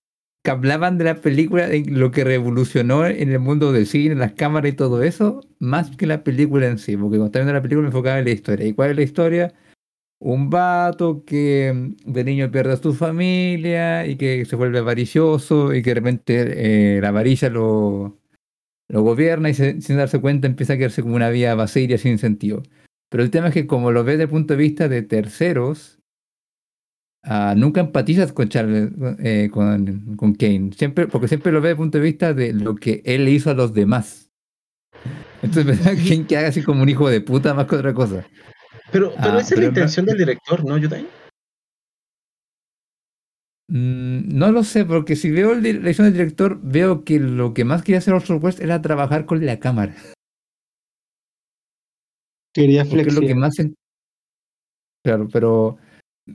[0.49, 4.33] que hablaban de la película, de lo que revolucionó en el mundo del cine, las
[4.33, 6.97] cámaras y todo eso, más que la película en sí.
[6.97, 8.67] Porque cuando estaba viendo la película me enfocaba en la historia.
[8.67, 9.55] ¿Y cuál es la historia?
[10.21, 15.75] Un vato que mm, de niño pierde a su familia y que se vuelve avaricioso
[15.75, 18.19] y que de repente eh, la avaricia lo,
[18.89, 22.17] lo gobierna y se- sin darse cuenta empieza a quedarse como una vía vacía sin
[22.19, 22.63] sentido.
[23.11, 25.98] Pero el tema es que como lo ves desde el punto de vista de terceros,
[27.23, 31.73] ah, nunca empatizas con Charles, eh, con, con Kane, siempre, porque siempre lo ves desde
[31.73, 34.31] el punto de vista de lo que él le hizo a los demás.
[35.43, 38.27] Entonces Kane que haga así como un hijo de puta más que otra cosa.
[38.91, 41.07] Pero, pero Ah, esa es la intención del director, ¿no, Yudai?
[43.71, 47.65] Mm, no lo sé, porque si veo la edición del director, veo que lo que
[47.65, 49.95] más quería hacer Orson Welles era trabajar con la cámara.
[52.55, 53.75] Quería en-
[55.05, 55.79] Claro, pero...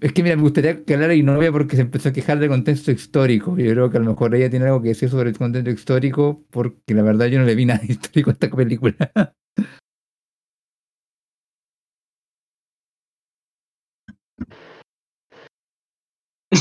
[0.01, 2.91] Es que mira, me gustaría que hablara Inovia porque se empezó a quejar del contexto
[2.91, 3.57] histórico.
[3.57, 6.43] Yo creo que a lo mejor ella tiene algo que decir sobre el contexto histórico,
[6.49, 8.95] porque la verdad yo no le vi nada histórico a esta película.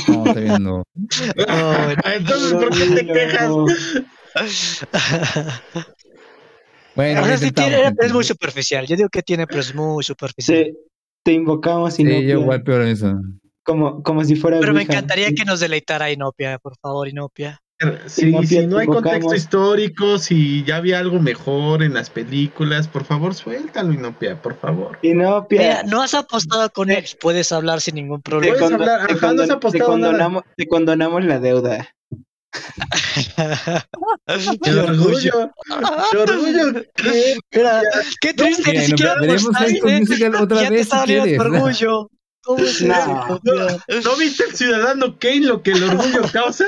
[0.09, 0.75] No, está viendo.
[0.77, 0.85] Oh,
[1.85, 2.03] bueno.
[2.05, 3.51] Entonces, ¿por qué te quejas?
[6.95, 8.87] Bueno, intentamos, tiene, es muy superficial.
[8.87, 10.65] Yo digo que tiene, pero es muy superficial.
[10.65, 10.77] Sí,
[11.25, 13.15] te invocamos y Sí, no yo igual peor en eso.
[13.65, 17.59] como, como si fuera Pero me encantaría que nos deleitara Inopia, por favor, Inopia.
[18.07, 19.03] Si, no, si no hay invocamos.
[19.03, 24.55] contexto histórico, si ya había algo mejor en las películas, por favor, suéltalo, Inopia, por
[24.57, 24.99] favor.
[25.03, 28.55] Inopia, Mira, no has apostado con él, puedes hablar sin ningún te, problema.
[28.57, 30.11] puedes condo- hablar, te ajá, no has condon- te apostado nada.
[30.13, 31.89] condonamos, te condonamos la deuda.
[34.63, 35.51] ¡Qué orgullo!
[36.11, 36.83] ¡Qué orgullo!
[36.95, 37.37] ¿Qué?
[37.53, 37.83] Mira,
[38.21, 40.01] qué triste, Mira, ni siquiera apostaste.
[40.01, 41.37] Musical otra Ya te vez si quieres.
[41.37, 42.11] tu orgullo.
[42.45, 43.41] ¿Cómo es No.
[44.05, 46.67] ¿No viste el ciudadano Kane lo que el orgullo causa?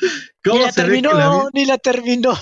[0.00, 0.08] Ni
[0.44, 2.38] ¿Cómo la la terminó, vida- ni la terminó.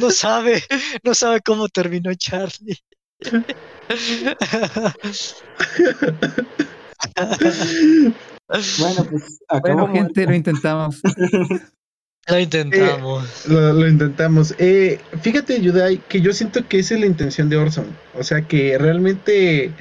[0.00, 0.64] No sabe,
[1.04, 2.76] no sabe cómo terminó Charlie.
[8.50, 11.00] Bueno, pues Bueno, acabó gente, lo intentamos.
[12.28, 13.48] Lo intentamos.
[13.48, 14.54] Lo, lo intentamos.
[14.58, 17.86] Eh, fíjate, Yudai, que yo siento que esa es la intención de Orson.
[18.14, 19.72] O sea, que realmente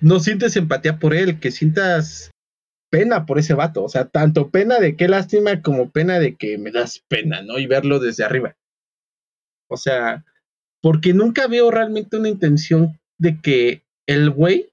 [0.00, 2.30] no sientes empatía por él, que sientas
[2.90, 3.82] pena por ese vato.
[3.82, 7.58] O sea, tanto pena de qué lástima como pena de que me das pena, ¿no?
[7.58, 8.56] Y verlo desde arriba.
[9.68, 10.24] O sea,
[10.80, 14.70] porque nunca veo realmente una intención de que el güey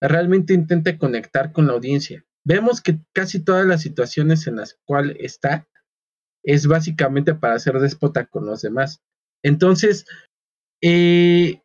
[0.00, 2.24] realmente intente conectar con la audiencia.
[2.44, 5.68] Vemos que casi todas las situaciones en las cuales está
[6.44, 9.00] es básicamente para ser déspota con los demás.
[9.44, 10.06] Entonces,
[10.82, 11.60] eh,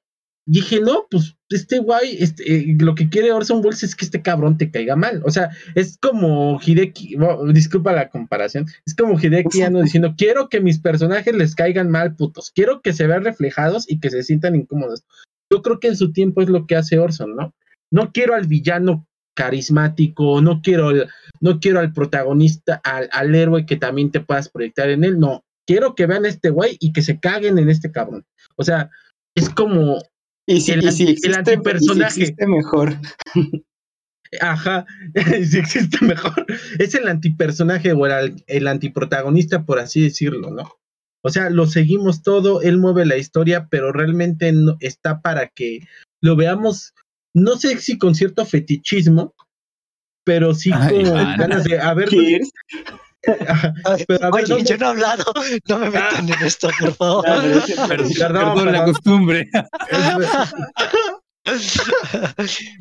[0.47, 4.57] dije, no, pues este guay, este, lo que quiere Orson Welles es que este cabrón
[4.57, 5.21] te caiga mal.
[5.25, 7.17] O sea, es como Hideki,
[7.53, 12.15] disculpa la comparación, es como Hideki Anno diciendo, quiero que mis personajes les caigan mal,
[12.15, 15.03] putos, quiero que se vean reflejados y que se sientan incómodos.
[15.51, 17.53] Yo creo que en su tiempo es lo que hace Orson, ¿no?
[17.91, 19.06] No quiero al villano
[19.37, 21.07] carismático, no quiero al,
[21.39, 25.43] no quiero al protagonista, al, al héroe que también te puedas proyectar en él, no,
[25.67, 28.25] quiero que vean a este güey y que se caguen en este cabrón.
[28.55, 28.89] O sea,
[29.35, 30.01] es como,
[30.47, 32.19] Y si, el y si anti- el existe, y si antipersonaje.
[32.21, 32.95] existe mejor.
[34.41, 34.85] ajá,
[35.49, 36.45] si existe mejor,
[36.79, 40.71] es el antipersonaje o el, el antiprotagonista, por así decirlo, ¿no?
[41.23, 45.81] O sea, lo seguimos todo, él mueve la historia, pero realmente no está para que
[46.21, 46.93] lo veamos,
[47.37, 49.33] no sé si con cierto fetichismo,
[50.25, 51.37] pero sí Ay, con man.
[51.37, 52.09] ganas de, a ver,
[54.07, 55.23] pero a ver, Oye, ¿dónde- yo no he hablado.
[55.67, 57.25] No me metan en esto, por favor.
[57.27, 57.41] Ah,
[57.87, 59.49] Perdón, Perdón, perdón, la costumbre.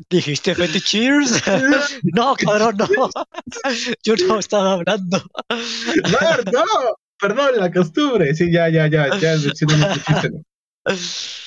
[0.09, 1.41] ¿Dijiste Fetty Cheers?
[2.13, 2.87] No, cabrón, no.
[4.03, 5.21] Yo no estaba hablando.
[5.49, 6.63] no, no,
[7.19, 9.35] perdón, la costumbre, sí, ya, ya, ya, ya,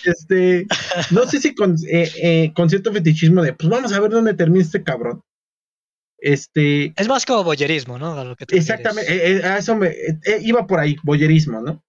[0.04, 0.66] Este,
[1.10, 4.34] no sé si con, eh, eh, con cierto fetichismo de, pues vamos a ver dónde
[4.34, 5.22] termina este cabrón.
[6.18, 8.12] Este, Es más como boyerismo, ¿no?
[8.18, 8.68] A lo que te refieres.
[8.68, 9.92] exactamente, eh, eh, a eso me,
[10.42, 11.82] iba por ahí, boyerismo, ¿no?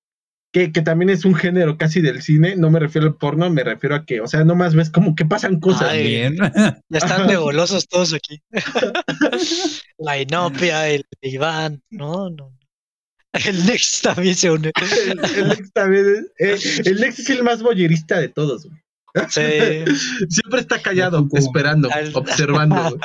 [0.54, 3.64] Que, que también es un género casi del cine, no me refiero al porno, me
[3.64, 5.90] refiero a que, o sea, nomás ves como que pasan cosas.
[5.92, 6.36] Ay, Bien.
[6.90, 8.42] Ya están de golosos todos aquí.
[9.98, 11.82] La Inopia, el Iván.
[11.90, 12.54] No, no.
[13.46, 14.72] El Nex también se une.
[14.82, 18.78] El, el Lex también es- eh, el Lex es el más boyerista de todos, güey.
[19.30, 19.42] Sí.
[20.30, 23.02] Siempre está callado, esperando, Al- observando, güey.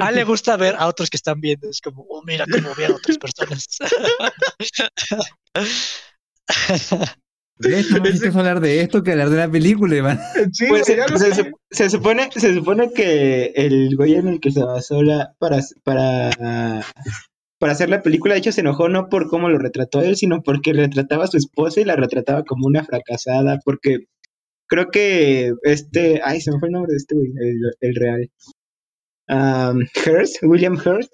[0.00, 1.68] A él le gusta ver a otros que están viendo.
[1.68, 3.66] Es como, oh, mira cómo ven a otras personas.
[7.58, 10.20] De hecho, más chistoso hablar de esto que hablar de la película, Iván.
[10.52, 10.94] Sí, Pues, se,
[11.34, 15.60] se- se supone, se supone que el güey en el que se basó la, para,
[15.82, 16.84] para,
[17.58, 20.42] para hacer la película, de hecho, se enojó no por cómo lo retrató él, sino
[20.42, 24.06] porque retrataba a su esposa y la retrataba como una fracasada, porque
[24.68, 27.28] creo que este, ay, se me fue el nombre de este güey,
[27.80, 28.30] el, real.
[29.28, 31.12] Um, Hearst, William Hearst,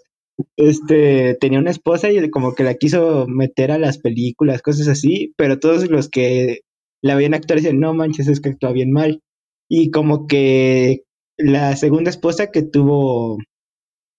[0.57, 5.35] este, tenía una esposa y como que la quiso meter a las películas, cosas así,
[5.37, 6.61] pero todos los que
[7.03, 9.21] la veían actuar decían, no manches, es que actúa bien mal.
[9.69, 11.03] Y como que
[11.39, 13.39] la segunda esposa que tuvo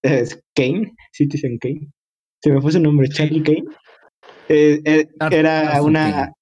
[0.03, 1.91] es Kane, Citizen Kane,
[2.43, 3.63] se me fue su nombre, Charlie Kane,
[4.49, 6.33] eh, eh, Ar- era Arthur una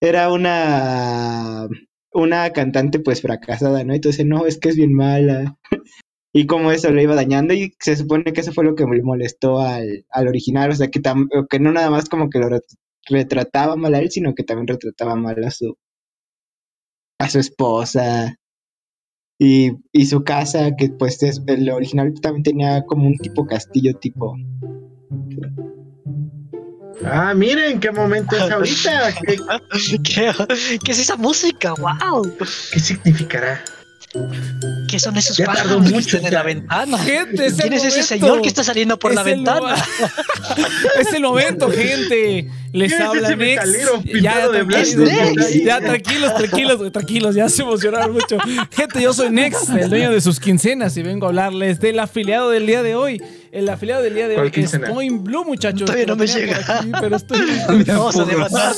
[0.00, 1.68] era una
[2.12, 3.94] una cantante pues fracasada, ¿no?
[3.94, 5.56] Entonces, no, es que es bien mala.
[6.34, 9.02] Y como eso lo iba dañando y se supone que eso fue lo que le
[9.02, 12.48] molestó al, al original, o sea, que, tam- que no nada más como que lo
[12.50, 12.76] ret-
[13.08, 15.76] retrataba mal a él, sino que también retrataba mal a su
[17.20, 18.34] a su esposa
[19.38, 23.94] y, y su casa, que pues es, el original también tenía como un tipo castillo
[23.94, 24.34] tipo
[27.04, 29.14] Ah, miren qué momento es ahorita.
[29.24, 29.36] ¿Qué,
[30.02, 31.74] ¿Qué, qué es esa música?
[31.74, 32.36] ¡Wow!
[32.72, 33.62] qué significará?
[34.88, 36.98] ¿Qué son esos pájaros que están en la ventana?
[36.98, 39.74] Gente, es ¿Quién es ese señor que está saliendo por Es la ventana?
[41.00, 42.48] es el momento, gente.
[42.72, 44.22] Les ¿Quién es habla ese Nex.
[44.22, 45.64] Ya, de ya, Nex.
[45.64, 48.38] ya, tranquilos, tranquilos, tranquilos, ya se emocionaron mucho.
[48.70, 52.50] Gente, yo soy Nex, el dueño de sus quincenas, y vengo a hablarles del afiliado
[52.50, 53.22] del día de hoy.
[53.52, 54.88] El afiliado del día de ¿Cuál hoy es quincena?
[54.88, 55.86] Point Blue, muchachos.
[55.86, 56.58] Todavía no me llega.
[56.58, 57.40] aquí, pero estoy.
[57.86, 58.72] Vamos a.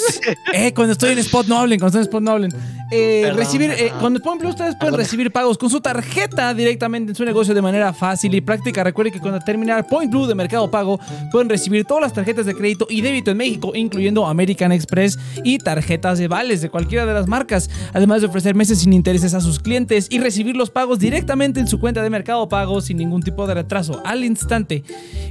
[0.53, 2.53] Eh, cuando estoy en Spot no hablen, cuando estoy en Spot no hablen.
[2.91, 7.13] Eh, Perdón, recibir, eh, cuando Point Blue ustedes pueden recibir pagos con su tarjeta directamente
[7.13, 8.83] en su negocio de manera fácil y práctica.
[8.83, 10.99] Recuerden que cuando terminar Point Blue de Mercado Pago
[11.31, 15.59] pueden recibir todas las tarjetas de crédito y débito en México, incluyendo American Express y
[15.59, 19.41] tarjetas de vales de cualquiera de las marcas, además de ofrecer meses sin intereses a
[19.41, 23.23] sus clientes y recibir los pagos directamente en su cuenta de Mercado Pago sin ningún
[23.23, 24.83] tipo de retraso, al instante.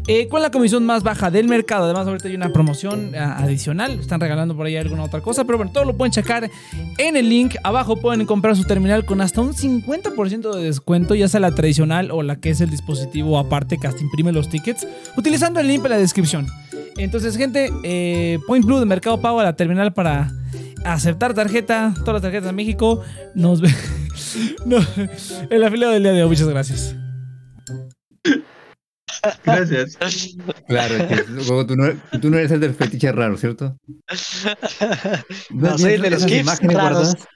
[0.07, 1.85] Eh, con la comisión más baja del mercado.
[1.85, 3.99] Además, ahorita hay una promoción ah, adicional.
[3.99, 5.43] Están regalando por ahí alguna otra cosa.
[5.43, 6.49] Pero bueno, todo lo pueden checar
[6.97, 7.48] en el link.
[7.63, 12.11] Abajo pueden comprar su terminal con hasta un 50% de descuento, ya sea la tradicional
[12.11, 15.83] o la que es el dispositivo aparte que hasta imprime los tickets, utilizando el link
[15.83, 16.47] en la descripción.
[16.97, 20.31] Entonces, gente, eh, Point Blue de Mercado Pago a la terminal para
[20.85, 23.01] aceptar tarjeta, todas las tarjetas de México.
[23.35, 23.69] Nos ve.
[24.65, 24.77] no,
[25.49, 26.95] el afiliado del día de hoy, muchas gracias.
[29.43, 29.97] Gracias.
[30.67, 33.77] Claro, que luego tú no, tú no eres el del fetiche raro, ¿cierto?
[35.49, 37.15] No, soy el de gifs imágenes raros.
[37.15, 37.27] guardadas?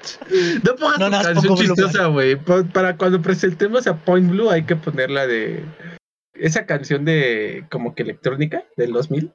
[0.64, 2.36] No pongas No, más canción chistosa, güey.
[2.36, 5.64] Pa- Para cuando presentemos a Point Blue hay que ponerla de...
[6.34, 9.32] Esa canción de como que electrónica del 2000.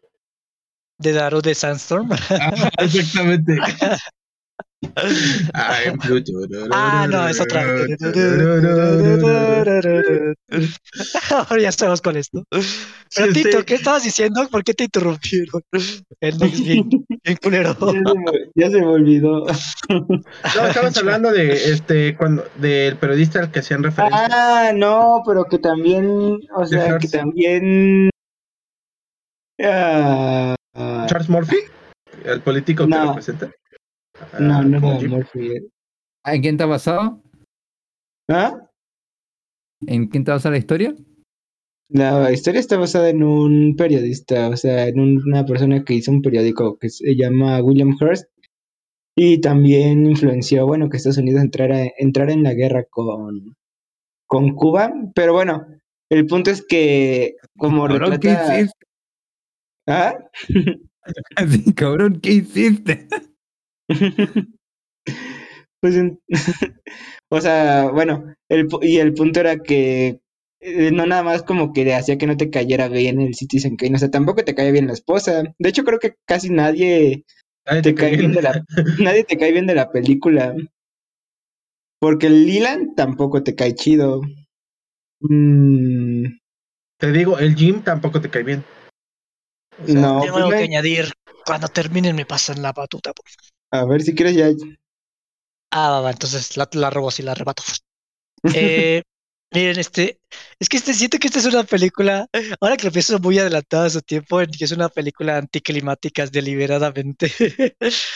[0.98, 2.12] De Daru de Sandstorm.
[2.12, 3.58] Ajá, exactamente.
[4.96, 6.00] I'm.
[6.72, 7.64] Ah, no, es otra.
[11.32, 12.44] Ahora ya estamos con esto.
[12.50, 12.64] Pero
[13.10, 13.66] Sí, Tito, sí.
[13.66, 14.48] ¿qué estabas diciendo?
[14.50, 15.62] ¿Por qué te interrumpieron?
[16.20, 16.90] El Nex bien,
[17.24, 17.76] bien culero.
[18.56, 19.46] Ya se me, olvidó.
[19.90, 24.28] No, estabas hablando de este cuando del periodista al que hacían referencia.
[24.32, 27.08] Ah, no, pero que también, o sea, Dejarse.
[27.08, 28.10] que también...
[29.64, 30.56] ah,
[31.08, 31.58] Charles Murphy,
[32.26, 33.08] el político que No.
[33.10, 33.52] representa.
[34.40, 35.12] No, no era Jim.
[35.12, 35.70] Murphy.
[36.26, 37.22] ¿En quién te ha basado?
[38.30, 38.70] ¿Ah?
[39.86, 40.96] ¿En quién te ha basado la historia?
[41.90, 46.24] La historia está basada en un periodista, o sea, en una persona que hizo un
[46.24, 48.26] periódico que se llama William Hearst
[49.16, 53.56] y también influenció, bueno, que Estados Unidos entrara, entrara en la guerra con,
[54.28, 55.68] con Cuba, pero bueno,
[56.10, 58.60] el punto es que como Cabrón, ¿qué retrata...
[58.60, 58.86] hiciste?
[59.88, 60.18] ¿Ah?
[61.36, 63.08] Así, cabrón, ¿qué hiciste?
[65.82, 66.20] Pues, en-
[67.30, 70.20] o sea, bueno, el, y el punto era que
[70.62, 73.96] eh, no nada más como que hacía que no te cayera bien el Citizen Kane,
[73.96, 75.44] o sea, tampoco te caía bien la esposa.
[75.60, 77.24] De hecho, creo que casi nadie
[77.66, 78.64] te te cae bien de la,
[79.00, 80.56] nadie te cae bien de la película.
[82.00, 84.22] Porque el Leland tampoco te cae chido.
[85.22, 86.26] Mm,
[87.00, 88.64] Te digo, el Jim tampoco te cae bien.
[89.84, 91.12] O sea, no, Tengo algo que añadir.
[91.46, 93.14] Cuando terminen me pasan la batuta.
[93.14, 93.55] por favor.
[93.82, 94.50] A ver si quieres ya.
[95.72, 97.64] Ah, va, va, entonces la, la robo, sí, la arrebato.
[98.54, 99.04] Eh,
[99.54, 100.22] miren, este,
[100.60, 102.28] es que este, siento que esta es una película,
[102.62, 106.28] ahora que lo pienso muy adelantada a su tiempo, en que es una película anticlimática
[106.28, 107.32] deliberadamente.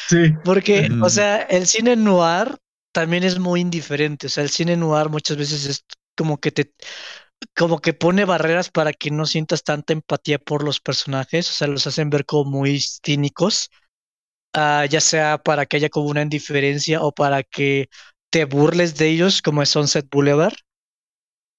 [0.07, 0.17] Sí.
[0.43, 1.11] Porque, o Mm.
[1.11, 2.57] sea, el cine noir
[2.91, 4.27] también es muy indiferente.
[4.27, 5.85] O sea, el cine noir muchas veces es
[6.17, 6.73] como que te,
[7.55, 11.49] como que pone barreras para que no sientas tanta empatía por los personajes.
[11.49, 13.69] O sea, los hacen ver como muy cínicos.
[14.53, 17.89] Ah, ya sea para que haya como una indiferencia o para que
[18.31, 20.53] te burles de ellos, como es Sunset Boulevard.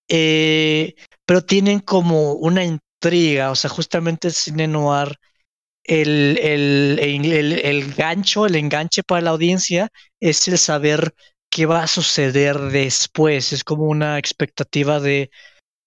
[0.08, 3.50] Eh, pero tienen como una intriga.
[3.50, 4.66] O sea, justamente el cine
[5.84, 9.88] el, el, el- el gancho, el enganche para la audiencia
[10.20, 11.14] es el saber
[11.50, 13.52] qué va a suceder después.
[13.52, 15.30] Es como una expectativa de,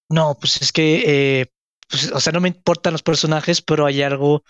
[0.10, 1.48] no, pues es que, eh,
[1.90, 4.44] pues, o sea, no me importan los personajes, pero hay algo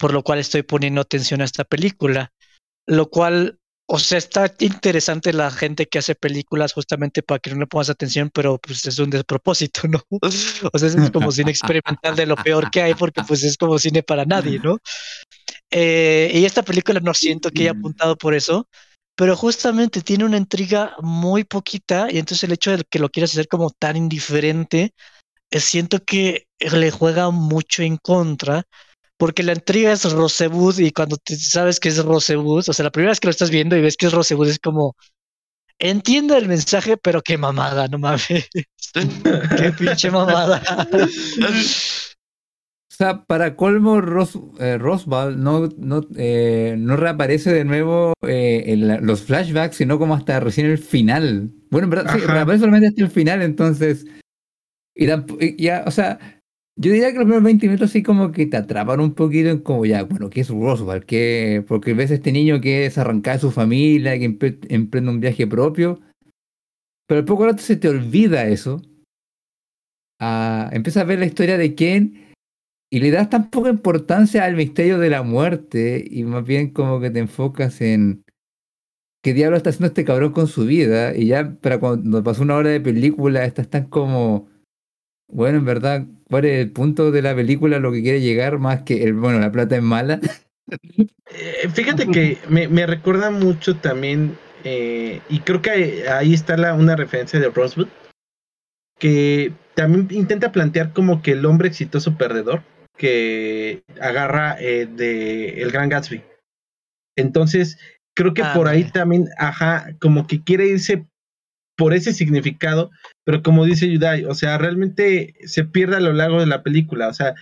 [0.00, 2.32] por lo cual estoy poniendo atención a esta película.
[2.86, 7.60] Lo cual, o sea, está interesante la gente que hace películas justamente para que no
[7.60, 10.02] le pongas atención, pero pues es un despropósito, ¿no?
[10.72, 13.78] O sea, es como cine experimental de lo peor que hay, porque pues es como
[13.78, 14.78] cine para nadie, ¿no?
[15.70, 18.66] Eh, y esta película no siento que haya apuntado por eso,
[19.14, 23.32] pero justamente tiene una intriga muy poquita y entonces el hecho de que lo quieras
[23.32, 24.94] hacer como tan indiferente,
[25.50, 28.64] eh, siento que le juega mucho en contra,
[29.20, 32.90] porque la intriga es Rosewood y cuando te sabes que es Rosewood, o sea, la
[32.90, 34.96] primera vez que lo estás viendo y ves que es Rosewood es como,
[35.78, 38.26] entiendo el mensaje, pero qué mamada, no mames.
[38.94, 40.62] qué pinche mamada.
[42.90, 48.64] O sea, para colmo, Ros, eh, Roswell no, no, eh, no reaparece de nuevo eh,
[48.66, 51.50] en la- los flashbacks, sino como hasta recién el final.
[51.70, 54.06] Bueno, en verdad, sí, reaparece solamente hasta el final, entonces.
[54.94, 56.39] Y tamp- y ya, o sea,
[56.80, 59.58] yo diría que los primeros 20 minutos sí como que te atrapan un poquito en
[59.58, 61.04] como ya, bueno, ¿qué es Roswell?
[61.04, 61.62] ¿Qué?
[61.68, 65.20] Porque ves a este niño que es arrancado de su familia, que empre- emprende un
[65.20, 66.00] viaje propio.
[67.06, 68.80] Pero al poco rato se te olvida eso.
[70.20, 72.32] Ah, empiezas a ver la historia de Ken
[72.90, 77.00] y le das tan poca importancia al misterio de la muerte y más bien como
[77.00, 78.22] que te enfocas en
[79.22, 82.56] qué diablo está haciendo este cabrón con su vida y ya para cuando pasó una
[82.56, 84.49] hora de película estás tan como
[85.32, 88.82] bueno en verdad cuál es el punto de la película lo que quiere llegar más
[88.82, 90.20] que el bueno la plata es mala
[91.32, 96.74] Eh, fíjate que me, me recuerda mucho también, eh, y creo que ahí, está la,
[96.74, 97.88] una referencia de Rosewood,
[98.98, 102.62] que también intenta plantear como que el hombre exitoso perdedor
[102.96, 106.22] que agarra eh, de el Gran Gatsby.
[107.16, 107.78] Entonces,
[108.14, 111.06] creo que Ah, por ahí también, ajá, como que quiere irse
[111.80, 112.90] por ese significado,
[113.24, 117.08] pero como dice Yudai, o sea, realmente se pierde a lo largo de la película,
[117.08, 117.34] o sea,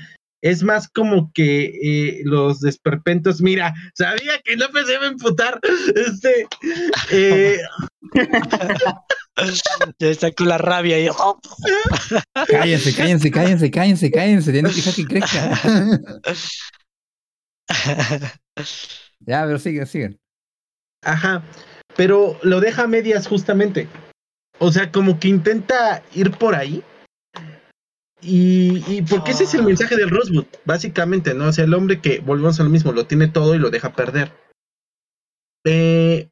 [0.44, 5.58] es más como que eh, los desperpentos, mira, sabía que López se iba a emputar,
[5.96, 6.46] este,
[7.10, 7.58] eh,
[9.98, 11.08] está con la rabia y
[12.48, 15.60] cállense cállense cállense cállense cállense tienen que dejar que crezca
[19.20, 20.20] ya pero siguen siguen
[21.02, 21.42] Ajá,
[21.96, 23.88] pero lo deja a medias justamente.
[24.58, 26.82] O sea, como que intenta ir por ahí.
[28.20, 29.64] Y, y porque ese es el Ah.
[29.64, 31.46] mensaje del Rosewood, básicamente, ¿no?
[31.48, 33.92] O sea, el hombre que, volvemos a lo mismo, lo tiene todo y lo deja
[33.92, 34.32] perder.
[35.64, 36.28] Eh,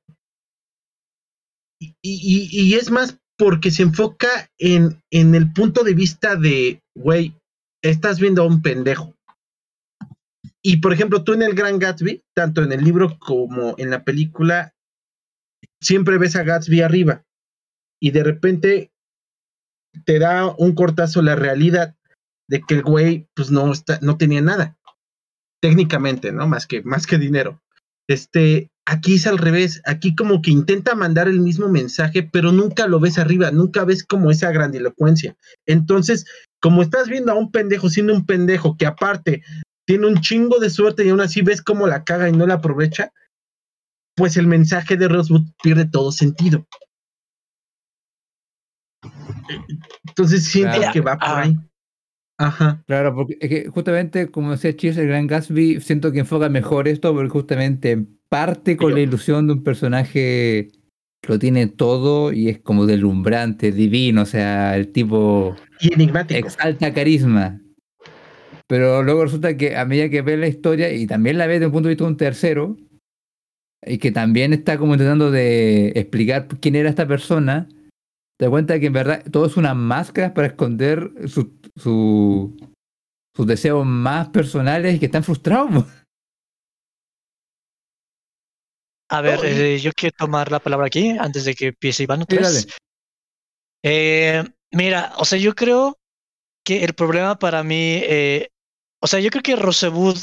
[1.81, 6.81] y, y- y es más porque se enfoca en, en el punto de vista de,
[6.97, 7.35] güey,
[7.85, 9.14] estás viendo a un pendejo.
[10.64, 14.03] Y por ejemplo, tú en el Gran Gatsby, tanto en el libro como en la
[14.03, 14.72] película,
[15.81, 17.22] siempre ves a Gatsby arriba.
[18.01, 18.92] Y de repente
[20.05, 21.97] te da un cortazo la realidad
[22.49, 24.78] de que el güey, pues no, está, no tenía nada.
[25.61, 26.47] Técnicamente, ¿no?
[26.47, 27.62] Más que, más que dinero.
[28.09, 32.86] Este, Aquí es al revés, aquí como que intenta mandar el mismo mensaje, pero nunca
[32.86, 35.36] lo ves arriba, nunca ves como esa grandilocuencia.
[35.66, 36.24] Entonces,
[36.62, 39.42] como estás viendo a un pendejo siendo un pendejo que aparte
[39.88, 42.55] tiene un chingo de suerte y aún así ves cómo la caga y no la
[42.55, 43.12] aprovecha,
[44.14, 46.64] pues el mensaje de Rosewood pierde todo sentido.
[50.07, 50.92] Entonces siento Claro.
[50.92, 51.40] que va por Ah.
[51.42, 51.57] ahí.
[52.38, 52.82] Ajá.
[52.86, 56.86] Claro, porque es que justamente, como decía Cheers, el Gran Gatsby, siento que enfoca mejor
[56.86, 60.68] esto porque justamente parte con Pero- la ilusión de un personaje
[61.22, 66.38] que lo tiene todo y es como deslumbrante, divino, o sea, el tipo Y enigmático.
[66.38, 67.61] exalta carisma.
[68.68, 71.66] Pero luego resulta que a medida que ves la historia y también la ves desde
[71.66, 72.76] un punto de vista de un tercero,
[73.84, 77.68] y que también está como intentando de explicar quién era esta persona,
[78.39, 82.57] te das cuenta que en verdad todo es una máscara para esconder su, su-
[83.34, 85.84] sus deseos más personales y que están frustrados.
[89.09, 92.51] A ver, eh, yo quiero tomar la palabra aquí antes de que empiece Iván otra
[92.51, 92.66] Sí.
[93.84, 95.97] Eh, mira, o sea, yo creo
[96.64, 98.49] que el problema para mí, eh,
[99.01, 100.18] o sea, yo creo que Rosewood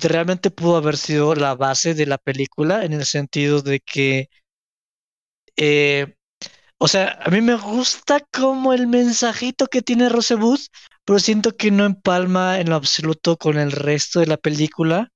[0.00, 4.28] realmente pudo haber sido la base de la película en el sentido de que,
[5.56, 6.14] eh,
[6.78, 10.60] o sea, a mí me gusta como el mensajito que tiene Rosewood,
[11.04, 15.10] pero siento que no empalma en lo absoluto con el resto de la película.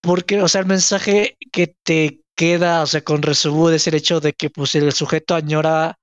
[0.00, 4.20] Porque, o sea, el mensaje que te queda, o sea, con Rosewood es el hecho
[4.20, 5.98] de que pues el sujeto añora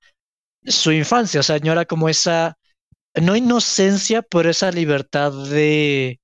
[0.66, 2.58] su infancia, o sea, añora como esa,
[3.22, 6.20] no inocencia, pero esa libertad de,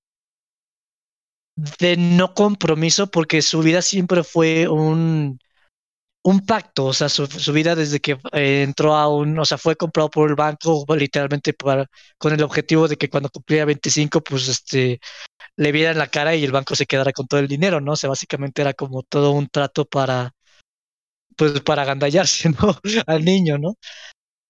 [1.80, 5.40] de no compromiso, porque su vida siempre fue un,
[6.24, 9.58] un pacto, o sea, su, su vida desde que eh, entró a un, o sea,
[9.58, 11.86] fue comprado por el banco literalmente para,
[12.18, 15.00] con el objetivo de que cuando cumplía 25, pues este,
[15.58, 17.94] le vieran la cara y el banco se quedara con todo el dinero, ¿no?
[17.94, 20.34] O sea, básicamente era como todo un trato para,
[21.38, 22.78] pues, para agandallarse, ¿no?
[23.08, 23.76] Al niño, ¿no?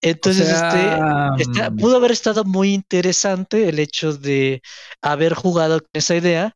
[0.02, 4.62] Entonces, O sea, este, está- mm, pudo haber estado muy interesante el hecho de
[5.02, 6.56] haber jugado con esa idea,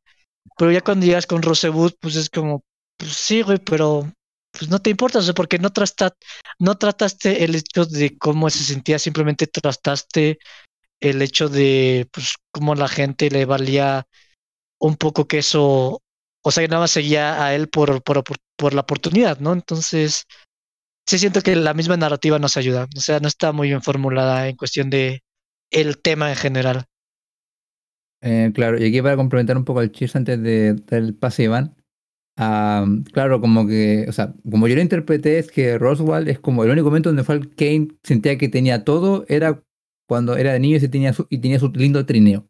[0.58, 2.64] pero ya cuando llegas con Rosewood, pues es como,
[2.98, 4.12] pues sí, güey, pero
[4.58, 5.70] pues no te importa, o sea, porque no,
[6.60, 10.40] no trataste el hecho de cómo se sentía, simplemente trataste
[11.00, 14.08] el hecho de, pues, cómo la gente le valía
[14.80, 16.02] un poco que eso,
[16.44, 18.24] o sea, que nada más seguía a él por, por,
[18.56, 19.54] por, la oportunidad, ¿no?
[19.54, 20.24] Entonces,
[21.08, 24.48] sí siento que la misma narrativa nos ayuda, o sea, no está muy bien formulada
[24.48, 25.22] en cuestión de
[25.72, 26.86] el tema en general.
[28.22, 31.77] Eh, claro, y aquí para complementar un poco al Cheers antes de, del pase Iván.
[32.38, 36.70] Claro, como que, o sea, como yo lo interpreté es que Roswell es como el
[36.70, 39.64] único momento donde Falk Kane sentía que tenía todo, era
[40.08, 42.48] cuando era de niño y, se tenía, su, y tenía su lindo trineo.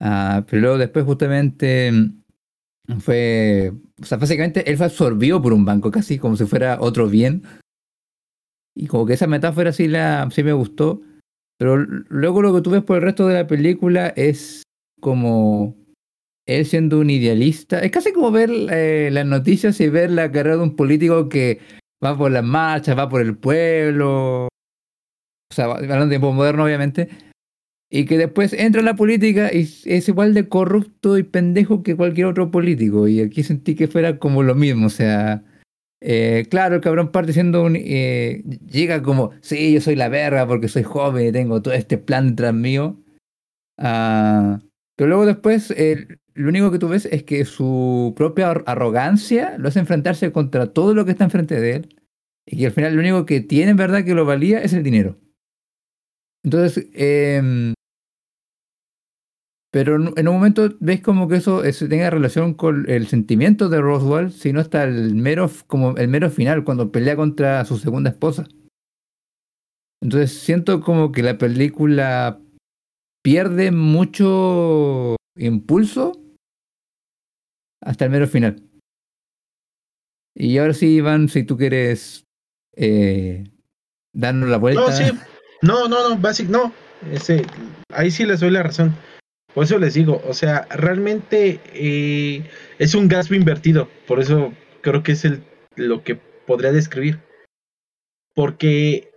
[0.00, 5.64] Ah, pero luego después justamente mm, fue, o sea, básicamente él fue absorbido por un
[5.64, 7.44] banco, casi como si fuera otro bien.
[8.74, 11.02] Y como que esa metáfora sí, la, sí me gustó.
[11.58, 14.64] Pero luego lo que tú ves por el resto de la película es
[15.00, 15.76] como
[16.46, 17.80] él siendo un idealista.
[17.80, 21.60] Es casi como ver eh, las noticias y ver la carrera de un político que
[22.04, 24.46] va por las marchas, va por el pueblo.
[24.46, 27.08] O sea, hablando de tiempo moderno, obviamente.
[27.90, 31.94] Y que después entra en la política y es igual de corrupto y pendejo que
[31.94, 33.06] cualquier otro político.
[33.06, 34.86] Y aquí sentí que fuera como lo mismo.
[34.86, 35.44] O sea,
[36.00, 37.76] eh, claro, el cabrón parte siendo un.
[37.76, 41.98] eh, llega como, sí, yo soy la verga porque soy joven y tengo todo este
[41.98, 42.98] plan detrás mío.
[43.78, 44.60] Ah,
[44.96, 45.72] pero luego después,
[46.34, 50.72] lo único que tú ves es que su propia ar- arrogancia lo hace enfrentarse contra
[50.72, 51.96] todo lo que está enfrente de él.
[52.46, 54.82] Y que al final lo único que tiene en verdad que lo valía es el
[54.82, 55.18] dinero.
[56.44, 57.74] Entonces, em,
[59.72, 63.68] pero en un momento ves como que eso eh, se tenga relación con el sentimiento
[63.68, 68.10] de Roswell, sino hasta el mero, como el mero final, cuando pelea contra su segunda
[68.10, 68.46] esposa.
[70.02, 72.40] Entonces siento como que la película
[73.22, 76.20] pierde mucho impulso
[77.82, 78.62] hasta el mero final.
[80.34, 82.24] Y ahora sí, Iván, si tú quieres
[82.74, 83.44] eh,
[84.14, 84.80] darnos la vuelta.
[84.80, 85.04] No, sí.
[85.60, 86.72] No, no, no, basic, no.
[87.10, 87.44] Ese,
[87.90, 88.94] ahí sí les doy la razón.
[89.54, 93.88] Por eso les digo, o sea, realmente eh, es un Gatsby invertido.
[94.06, 95.44] Por eso creo que es el,
[95.76, 96.16] lo que
[96.46, 97.20] podría describir.
[98.34, 99.10] Porque,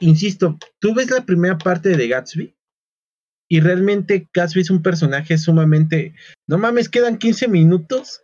[0.00, 2.56] insisto, tú ves la primera parte de Gatsby
[3.52, 6.14] y realmente Gatsby es un personaje sumamente...
[6.48, 8.22] No mames, quedan 15 minutos.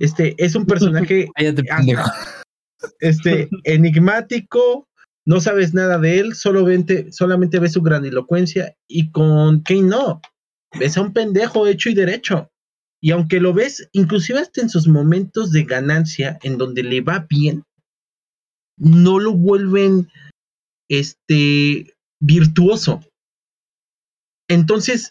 [0.00, 1.30] Este es un personaje
[3.00, 4.86] este, enigmático,
[5.26, 10.20] no sabes nada de él, solo vente- solamente ves su grandilocuencia y con Kane no,
[10.78, 12.50] ves a un pendejo hecho y derecho.
[13.00, 17.26] Y aunque lo ves, inclusive hasta en sus momentos de ganancia, en donde le va
[17.30, 17.64] bien,
[18.76, 20.10] no lo vuelven
[20.90, 23.00] este virtuoso.
[24.50, 25.10] Entonces,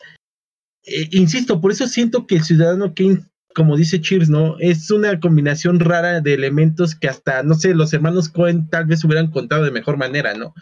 [0.86, 3.26] eh, insisto, por eso siento que el Ciudadano Kane,
[3.56, 4.60] como dice Cheers, ¿no?
[4.60, 9.04] Es una combinación rara de elementos que hasta, no sé, los hermanos Cohen tal vez
[9.06, 10.54] hubieran contado de mejor manera, ¿no?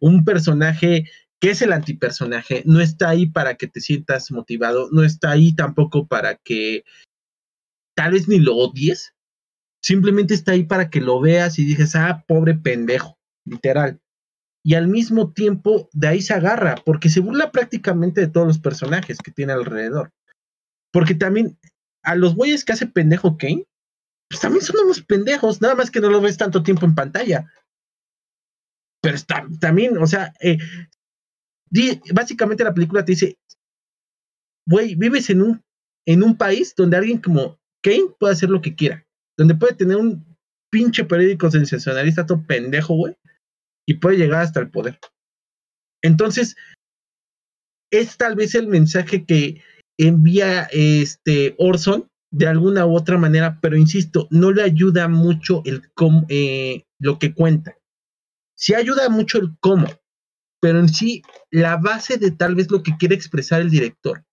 [0.00, 1.08] Un personaje
[1.40, 5.54] que es el antipersonaje, no está ahí para que te sientas motivado, no está ahí
[5.54, 6.82] tampoco para que
[7.94, 9.14] tal vez ni lo odies,
[9.80, 14.00] simplemente está ahí para que lo veas y dices, ah, pobre pendejo, literal.
[14.64, 18.58] Y al mismo tiempo de ahí se agarra, porque se burla prácticamente de todos los
[18.58, 20.10] personajes que tiene alrededor.
[20.90, 21.58] Porque también
[22.02, 23.66] a los güeyes que hace pendejo Kane,
[24.28, 27.50] pues también son unos pendejos, nada más que no lo ves tanto tiempo en pantalla.
[29.02, 30.56] Pero está, también, o sea, eh,
[32.12, 33.38] básicamente la película te dice,
[34.66, 35.62] güey, vives en un,
[36.06, 39.06] en un país donde alguien como Kane puede hacer lo que quiera,
[39.36, 40.24] donde puede tener un
[40.70, 43.16] pinche periódico sensacionalista todo pendejo, güey,
[43.86, 44.98] y puede llegar hasta el poder.
[46.02, 46.56] Entonces,
[47.90, 49.62] es tal vez el mensaje que
[49.98, 55.88] envía este Orson de alguna u otra manera, pero insisto, no le ayuda mucho el
[55.94, 57.76] cómo, eh, lo que cuenta.
[58.56, 59.86] Sí ayuda mucho el cómo,
[60.60, 64.24] pero en sí, la base de tal vez lo que quiere expresar el director,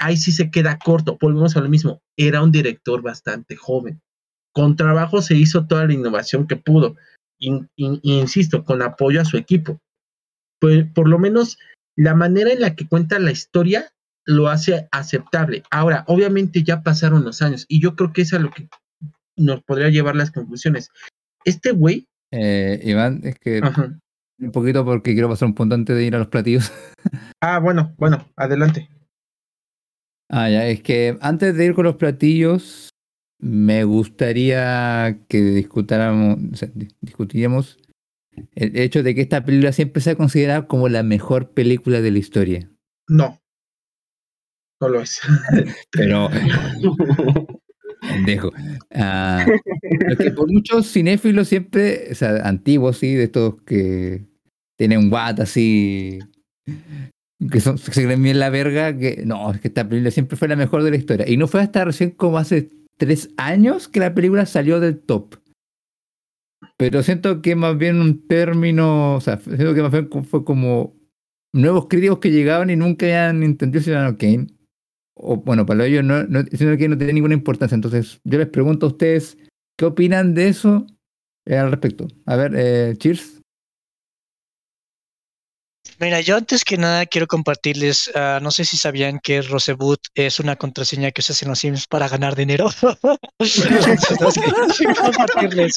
[0.00, 1.18] ahí sí se queda corto.
[1.20, 4.00] Volvemos a lo mismo, era un director bastante joven.
[4.54, 6.96] Con trabajo se hizo toda la innovación que pudo,
[7.38, 9.80] insisto, con apoyo a su equipo.
[10.60, 11.58] Pues, por lo menos
[11.96, 13.92] la manera en la que cuenta la historia
[14.24, 15.62] lo hace aceptable.
[15.70, 18.68] Ahora, obviamente ya pasaron los años y yo creo que es a lo que
[19.36, 20.90] nos podría llevar las conclusiones.
[21.44, 22.06] Este güey.
[22.30, 23.62] Eh, Iván, es que
[24.40, 26.72] un poquito porque quiero pasar un punto antes de ir a los platillos.
[27.40, 28.88] Ah, bueno, bueno, adelante.
[30.28, 32.90] Ah, ya, es que antes de ir con los platillos,
[33.38, 36.70] me gustaría que discutáramos, o sea,
[37.00, 37.78] discutiríamos
[38.54, 42.10] el hecho de que esta película siempre se ha considerado como la mejor película de
[42.10, 42.70] la historia.
[43.08, 43.40] No.
[44.80, 45.20] No lo es.
[45.90, 46.28] Pero.
[48.24, 48.52] Dejo.
[48.94, 49.44] Ah,
[50.18, 54.24] que por muchos cinéfilos siempre, o sea, antiguos, sí, de estos que
[54.76, 56.20] tienen guata así,
[57.50, 60.46] que son, se creen bien la verga, que no, es que esta película siempre fue
[60.46, 61.28] la mejor de la historia.
[61.28, 65.36] Y no fue hasta recién como hace tres años que la película salió del top.
[66.76, 70.96] Pero siento que más bien un término, o sea, siento que más bien fue como
[71.52, 74.48] nuevos críticos que llegaban y nunca habían entendido Ciudadano Kane.
[75.16, 77.74] O bueno, para ellos no, no, siento que no tiene ninguna importancia.
[77.74, 79.36] Entonces, yo les pregunto a ustedes,
[79.76, 80.86] ¿qué opinan de eso
[81.46, 82.06] eh, al respecto?
[82.26, 83.37] A ver, eh, Cheers.
[86.00, 90.38] Mira, yo antes que nada quiero compartirles, uh, no sé si sabían que Roseboot es
[90.38, 92.68] una contraseña que hace en los Sims para ganar dinero.
[95.02, 95.76] compartirles.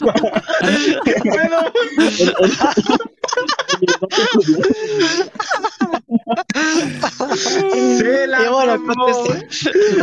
[7.98, 8.78] Sí, la, bueno,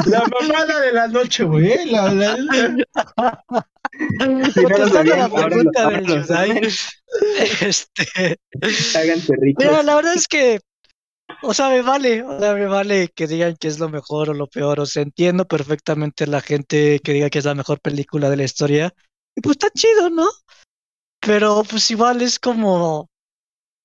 [0.06, 1.72] la mamada de la noche, güey.
[1.72, 1.86] ¿eh?
[1.86, 3.68] La, la, la...
[4.54, 6.60] Contestando la pregunta de Yudai,
[7.60, 8.36] este,
[9.58, 10.60] mira, la verdad es que,
[11.42, 14.34] o sea, me vale, o sea, me vale que digan que es lo mejor o
[14.34, 18.30] lo peor, o sea, entiendo perfectamente la gente que diga que es la mejor película
[18.30, 18.94] de la historia,
[19.34, 20.28] y pues está chido, ¿no?
[21.20, 23.10] Pero pues igual es como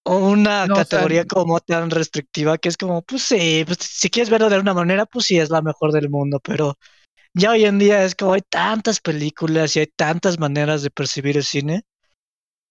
[0.06, 4.10] una No, o sea, categoría como tan restrictiva que es como, pues sí, pues, si
[4.10, 6.78] quieres verlo de alguna manera, pues sí, es la mejor del mundo, pero
[7.34, 11.38] ya hoy en día es como hay tantas películas y hay tantas maneras de percibir
[11.38, 11.84] el cine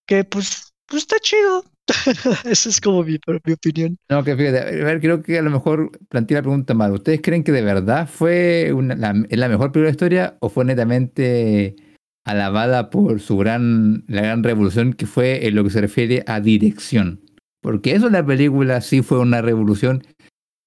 [0.06, 1.64] que pues, pues está chido.
[2.44, 3.98] Esa es como mi, mi opinión.
[4.08, 6.92] No, que fíjate, a ver, creo que a lo mejor planteé la pregunta mal.
[6.92, 10.48] ¿Ustedes creen que de verdad fue una, la, la mejor película de la historia o
[10.48, 11.76] fue netamente
[12.24, 16.40] alabada por su gran, la gran revolución que fue en lo que se refiere a
[16.40, 17.20] dirección?
[17.60, 20.02] Porque eso la película sí fue una revolución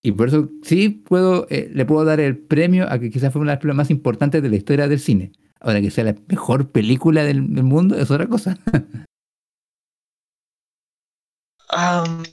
[0.05, 3.41] y por eso sí puedo, eh, le puedo dar el premio a que quizás fue
[3.41, 5.31] una de las películas más importantes de la historia del cine.
[5.59, 8.57] Ahora que sea la mejor película del, del mundo es otra cosa.
[11.75, 12.23] Um,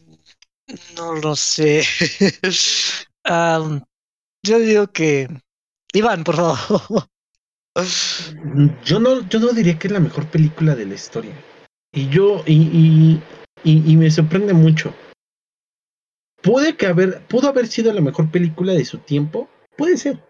[0.94, 1.82] no lo sé.
[3.28, 3.80] um,
[4.44, 5.26] yo digo que.
[5.94, 7.08] Iván, por favor.
[8.84, 11.34] Yo no, yo no diría que es la mejor película de la historia.
[11.92, 13.22] Y yo, y, y,
[13.64, 14.94] y, y me sorprende mucho.
[16.42, 20.22] Puede que haber, pudo haber sido la mejor película de su tiempo, puede ser.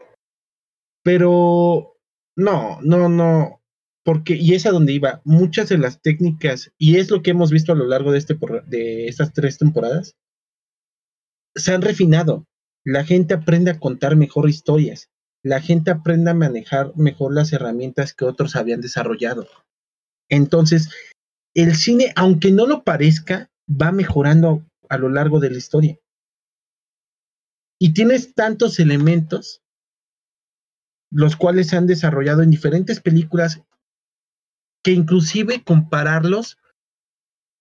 [1.02, 1.96] Pero
[2.36, 3.60] no, no, no.
[4.04, 7.50] Porque, y es a donde iba, muchas de las técnicas, y es lo que hemos
[7.50, 8.36] visto a lo largo de, este,
[8.66, 10.16] de estas tres temporadas,
[11.54, 12.46] se han refinado.
[12.84, 15.08] La gente aprende a contar mejor historias.
[15.44, 19.48] la gente aprende a manejar mejor las herramientas que otros habían desarrollado.
[20.28, 20.88] Entonces,
[21.54, 25.98] el cine, aunque no lo parezca, va mejorando a lo largo de la historia.
[27.80, 29.62] Y tienes tantos elementos,
[31.10, 33.62] los cuales se han desarrollado en diferentes películas,
[34.84, 36.58] que inclusive compararlos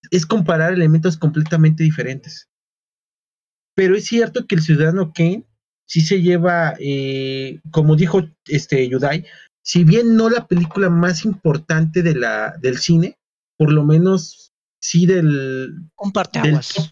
[0.10, 2.50] es comparar elementos completamente diferentes.
[3.76, 5.46] Pero es cierto que el ciudadano Kane
[5.86, 9.26] sí se lleva, eh, como dijo este Yudai,
[9.64, 13.18] si bien no la película más importante de la, del cine,
[13.58, 14.52] por lo menos
[14.82, 15.90] sí del...
[15.98, 16.92] Un parteaguas.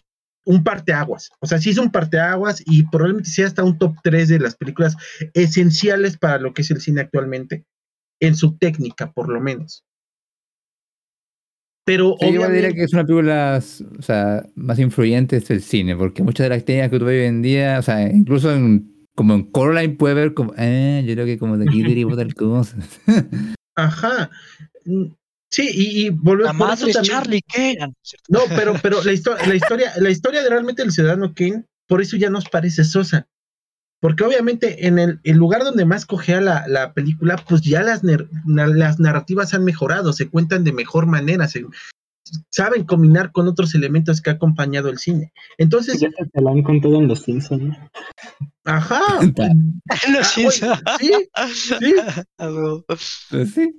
[0.50, 1.30] Un parteaguas.
[1.40, 4.56] O sea, sí es un parteaguas y probablemente sea hasta un top 3 de las
[4.56, 4.96] películas
[5.32, 7.64] esenciales para lo que es el cine actualmente,
[8.20, 9.84] en su técnica, por lo menos.
[11.86, 13.60] Pero Sí, yo igual diría obviamente, que es una película
[13.98, 17.26] o sea, más influyente del cine, porque muchas de las técnicas que tú ves hoy
[17.26, 21.26] en día, o sea, incluso en, como en Coraline puede ver como, eh, yo creo
[21.26, 22.76] que como de aquí derivó tal cosa.
[23.76, 24.30] ajá.
[25.52, 27.92] Sí, y, y volver La por eso es también- Charlie Kane.
[28.28, 32.00] No pero, pero la, histo- la historia, la historia de realmente el ciudadano Kane, por
[32.00, 33.26] eso ya nos parece sosa.
[34.00, 38.02] Porque obviamente en el, el lugar donde más cogea la, la película, pues ya las,
[38.46, 41.66] las narrativas han mejorado, se cuentan de mejor manera, se,
[42.50, 45.32] saben combinar con otros elementos que ha acompañado el cine.
[45.58, 47.62] Entonces, Ya se te lo han contado en los Simpsons.
[47.64, 47.90] ¿no?
[48.64, 49.00] ajá.
[49.20, 50.50] Lo ah, oye,
[51.00, 51.12] sí,
[51.54, 51.94] sí.
[52.38, 52.76] Ah.
[52.86, 53.74] Pues sí.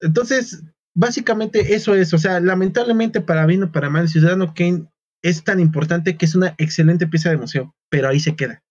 [0.00, 0.62] Entonces,
[0.94, 4.86] básicamente eso es, o sea, lamentablemente para bien o para mal, el Ciudadano Kane
[5.22, 8.62] es tan importante que es una excelente pieza de museo, pero ahí se queda.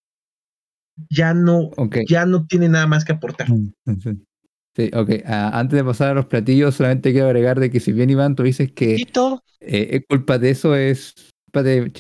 [1.09, 1.71] Ya no,
[2.07, 3.47] ya no tiene nada más que aportar.
[4.75, 5.09] Sí, ok.
[5.25, 8.35] ah, antes de pasar a los platillos, solamente quiero agregar de que si bien Iván,
[8.35, 11.15] tú dices que eh, es culpa de eso, es
[11.45, 11.91] culpa de...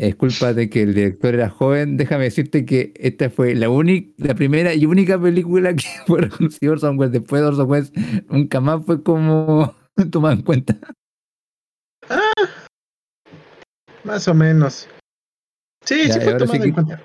[0.00, 1.96] Es culpa de que el director era joven.
[1.96, 6.70] Déjame decirte que esta fue la única, la primera y única película que fue reconocida
[6.70, 7.12] Orson Welles.
[7.12, 7.92] Después de Orson Welles
[8.28, 9.74] nunca más fue como
[10.12, 10.78] tomada en cuenta.
[14.04, 14.88] Más o menos.
[15.84, 17.04] Sí, Ya, sí fue sí tomado en que- cuenta.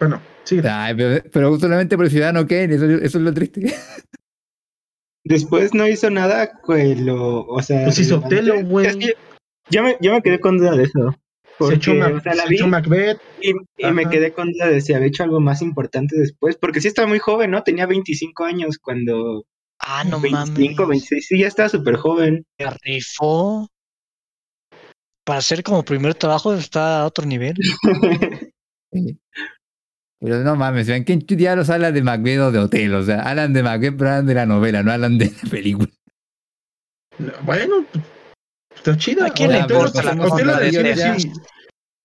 [0.00, 0.60] Bueno, sí.
[0.64, 3.74] Ay, pero, pero solamente por Ciudadano Kane, eso, eso es lo triste.
[5.24, 8.18] Después no hizo nada, pues lo, o sea, Pues hizo.
[8.18, 8.86] Otelo, güey.
[8.86, 9.12] Es que
[9.70, 11.14] yo me, yo me quedé con duda de eso.
[11.52, 13.18] Se Porque, echó, Ma- o sea, la se vi echó Macbeth.
[13.40, 16.80] y, y me quedé con duda de si había hecho algo más importante después, porque
[16.80, 17.62] sí estaba muy joven, ¿no?
[17.62, 19.44] Tenía 25 años cuando...
[19.80, 20.88] ah, no 25, mames.
[20.88, 22.44] 26, sí, ya estaba súper joven.
[22.58, 23.68] Se rifó.
[25.24, 27.54] Para hacer como primer trabajo está a otro nivel.
[28.94, 29.18] Sí.
[30.20, 31.02] Pero no mames, ¿ven?
[31.04, 32.94] ¿quién diablos habla de Macbeth o de Hotel?
[32.94, 35.88] O sea, hablan de Macbeth, pero hablan de la novela, no hablan de la película.
[37.42, 38.04] Bueno, pues,
[38.76, 39.26] está chida.
[39.26, 41.32] ¿A quién le importa la cosa de sí.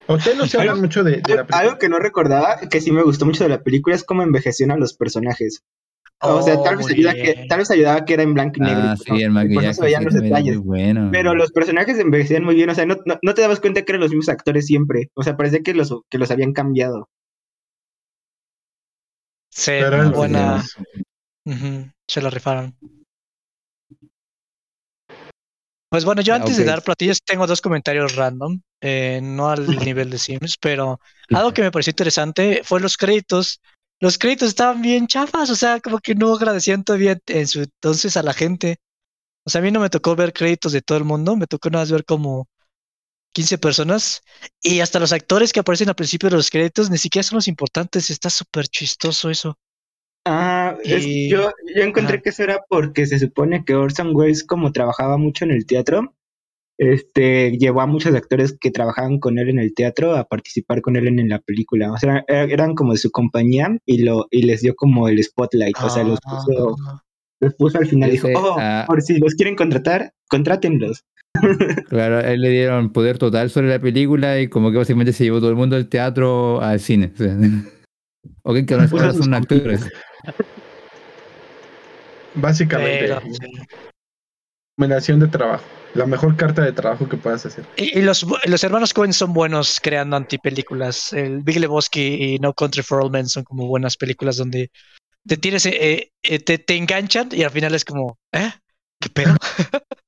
[0.10, 1.58] Otelo se habla mucho de, de la película.
[1.60, 4.78] Algo que no recordaba, que sí me gustó mucho de la película, es cómo envejecieron
[4.78, 5.64] a los personajes.
[6.22, 8.54] o sea, tal Oh, vez, muy ayuda que, tal vez ayudaba que era en blanco
[8.58, 8.84] y negro.
[8.84, 10.56] Ah, sí, el y por maquillaje eso veían sí, los detalles.
[10.58, 11.10] muy bueno.
[11.12, 13.92] Pero los personajes envejecían muy bien, o sea, no, no, no te dabas cuenta que
[13.92, 15.10] eran los mismos actores siempre.
[15.14, 17.10] O sea, parecía que los, que los habían cambiado.
[19.52, 20.64] Sí, Pero muy eran buena.
[21.46, 22.76] Ujú, Se lo rifaron.
[25.98, 29.66] Pues bueno, yo Ya, antes de dar platillos tengo dos comentarios random, eh, no al
[29.92, 33.62] nivel de Sims, pero algo que me pareció interesante fue los créditos.
[34.00, 38.16] Los créditos estaban bien chafas, o sea, como que no agradecían todavía en su entonces
[38.16, 38.78] a la gente.
[39.44, 41.72] O sea, a mí no me tocó ver créditos de todo el mundo, me tocó
[41.72, 42.48] nada más ver como
[43.34, 44.22] 15 personas
[44.62, 47.48] y hasta los actores que aparecen al principio de los créditos ni siquiera son los
[47.48, 49.58] importantes, está súper chistoso eso.
[50.30, 52.24] Ah, es- Y- yo, yo encontré ajá.
[52.24, 56.14] que eso era porque se supone que Orson Welles, como trabajaba mucho en el teatro,
[56.78, 60.96] este, llevó a muchos actores que trabajaban con él en el teatro a participar con
[60.96, 61.92] él en, en la película.
[61.92, 65.24] O sea, er- eran como de su compañía y lo y les dio como el
[65.24, 65.78] spotlight.
[65.82, 67.02] O sea, los puso, Ah.
[67.40, 71.04] los puso al final y dijo, oh, ah, por si los quieren contratar, contrátenlos.
[71.90, 75.40] Claro, él le dieron poder total sobre la película y como que básicamente se llevó
[75.40, 77.12] todo el mundo del teatro al cine.
[78.44, 79.88] O sea, ok, que ahora Puso son actores.
[82.36, 83.48] Básicamente, Pero, sí.
[84.78, 85.64] recomendación de trabajo.
[85.94, 87.66] La mejor carta de trabajo que puedas hacer.
[87.78, 91.14] Y, y los, los hermanos Cohen son buenos creando antipelículas.
[91.14, 94.70] El Big Lebowski y No Country for All Men son como buenas películas donde
[95.28, 98.52] te tienes, eh, eh, te, te enganchan y al final es como, ¿eh?
[99.00, 99.36] ¿Qué pedo?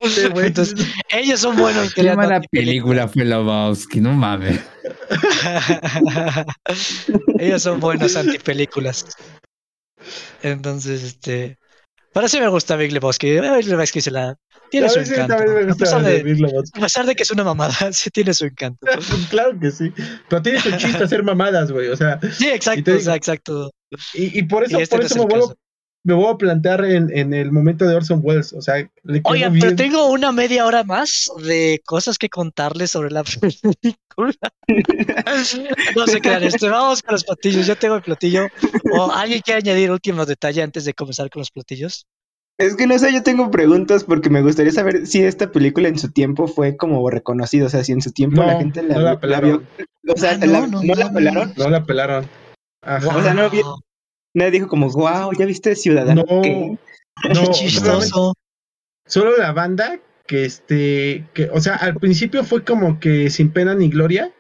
[0.02, 0.48] Sí, güey.
[0.48, 4.60] Entonces, ellos son buenos Qué creando mala película fue Lebowski, no mames.
[7.40, 9.06] ellos son buenos antipelículas.
[10.42, 11.58] Entonces, este.
[12.14, 13.40] Pero sí me gusta Big Lebowski.
[13.40, 14.36] Big Lebowski se la...
[14.72, 15.34] Tiene A su encanto.
[15.36, 18.86] A pesar, de a pesar que es una mamada, sí tiene su encanto.
[19.30, 19.94] claro que sí.
[20.28, 21.88] Pero tiene su chiste hacer mamadas, güey.
[21.90, 23.72] O sea, Sí, exacto, digo- exacto.
[24.14, 25.56] y, y por eso, Y este por no eso es me vuelvo.
[26.04, 28.54] Me vuelvo a plantear en, en el momento de Orson Welles.
[28.54, 29.62] O sea, le quedó Oigan, bien.
[29.66, 34.34] pero tengo una media hora más de cosas que contarles sobre la película.
[35.96, 37.66] No se crean, este, vamos con los platillos.
[37.68, 38.48] Yo tengo el platillo.
[38.94, 42.06] ¿O alguien quiere añadir últimos detalles antes de comenzar con los platillos?
[42.58, 45.98] Es que no sé, yo tengo preguntas porque me gustaría saber si esta película en
[45.98, 48.96] su tiempo fue como reconocida, o sea, si en su tiempo No, la gente la,
[48.96, 49.66] no la la pelaron.
[49.78, 50.14] vio.
[50.14, 51.54] O sea, Ah, no, la- no, no, la no, pelaron.
[51.56, 52.28] No la pelaron.
[52.84, 53.18] Ajá.
[53.18, 53.50] O sea, no
[54.36, 56.24] Nadie dijo como, wow, ¿ya viste Ciudadano?
[56.28, 56.78] No, Kane?"
[57.34, 58.34] no, qué chistoso.
[59.06, 63.74] solo la banda que este, que, o sea, al principio fue como que sin pena
[63.74, 64.32] ni gloria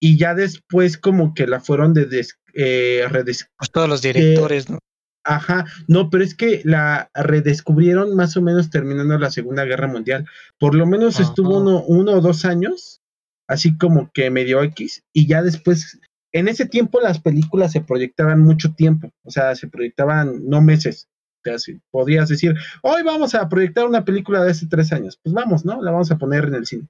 [0.00, 4.70] y ya después como que la fueron de des- eh, redes- Pues todos los directores,
[4.70, 4.78] ¿no?
[5.26, 10.26] Ajá, no, pero es que la redescubrieron más o menos terminando la Segunda Guerra Mundial.
[10.58, 13.00] Por lo menos estuvo uno, uno o dos años,
[13.48, 15.98] así como que medio X, y ya después,
[16.34, 21.08] en ese tiempo las películas se proyectaban mucho tiempo, o sea, se proyectaban no meses.
[21.38, 25.18] O sea, si podrías decir, hoy vamos a proyectar una película de hace tres años.
[25.22, 25.80] Pues vamos, ¿no?
[25.80, 26.88] La vamos a poner en el cine.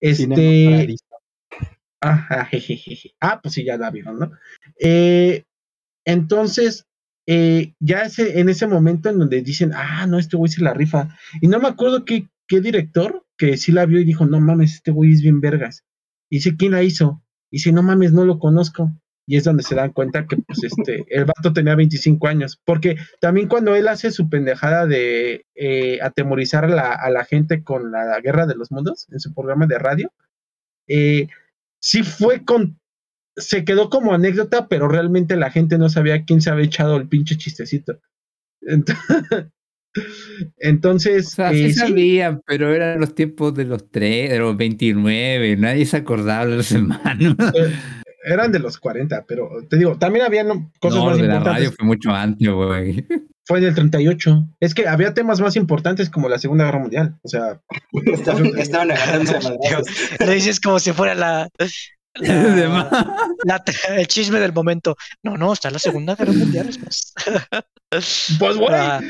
[0.00, 1.04] Este, Paradiso.
[2.02, 3.14] Ajá, jejeje.
[3.20, 4.32] Ah, pues sí, ya la vieron, ¿no?
[4.78, 5.44] Eh,
[6.04, 6.86] entonces,
[7.26, 10.74] eh, ya ese, en ese momento en donde dicen, ah, no, este güey se la
[10.74, 11.16] rifa.
[11.40, 14.74] Y no me acuerdo qué, qué director que sí la vio y dijo, no mames,
[14.74, 15.84] este güey es bien vergas.
[16.28, 17.23] Y dice, ¿quién la hizo?
[17.50, 18.90] Y dice, no mames, no lo conozco.
[19.26, 22.60] Y es donde se dan cuenta que, pues, este, el vato tenía 25 años.
[22.64, 27.62] Porque también cuando él hace su pendejada de eh, atemorizar a la, a la gente
[27.64, 30.12] con la guerra de los mundos en su programa de radio,
[30.88, 31.28] eh,
[31.80, 32.78] sí fue con.
[33.36, 37.08] Se quedó como anécdota, pero realmente la gente no sabía quién se había echado el
[37.08, 37.98] pinche chistecito.
[38.62, 38.96] Ent-
[40.58, 44.38] Entonces, O sea, eh, sí sí, sabían, pero eran los tiempos de los tres, de
[44.38, 47.36] los 29, nadie se acordaba de los hermanos.
[47.54, 47.72] eh,
[48.26, 50.44] eran de los 40, pero te digo, también había
[50.80, 51.76] cosas no, más de la radio importantes.
[51.76, 53.06] fue mucho antes, güey.
[53.46, 54.48] Fue en el 38.
[54.60, 57.16] Es que había temas más importantes como la Segunda Guerra Mundial.
[57.22, 57.60] O sea,
[58.06, 59.86] Estaban, estaban agarrándose a madrazos.
[60.18, 61.50] Lo dices como si fuera la,
[62.20, 63.06] la- más.
[63.44, 63.64] la-
[63.96, 64.96] el chisme del momento.
[65.22, 66.70] No, no, está la Segunda Guerra Mundial.
[67.90, 69.00] Pues, güey, Ah,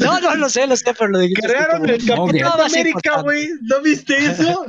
[0.00, 3.20] No, no, lo sé, lo sé, pero lo dijiste así crearon el Capitán más América,
[3.22, 3.48] güey.
[3.62, 4.64] ¿No viste eso?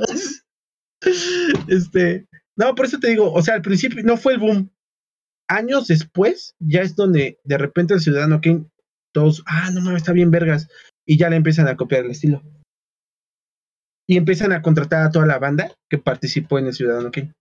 [1.67, 4.71] este, no, por eso te digo, o sea, al principio no fue el boom.
[5.49, 8.65] Años después, ya es donde de repente el Ciudadano Kane,
[9.13, 10.67] todos, ah, no mames, está bien vergas.
[11.05, 12.41] Y ya le empiezan a copiar el estilo.
[14.07, 17.33] Y empiezan a contratar a toda la banda que participó en el Ciudadano Kane.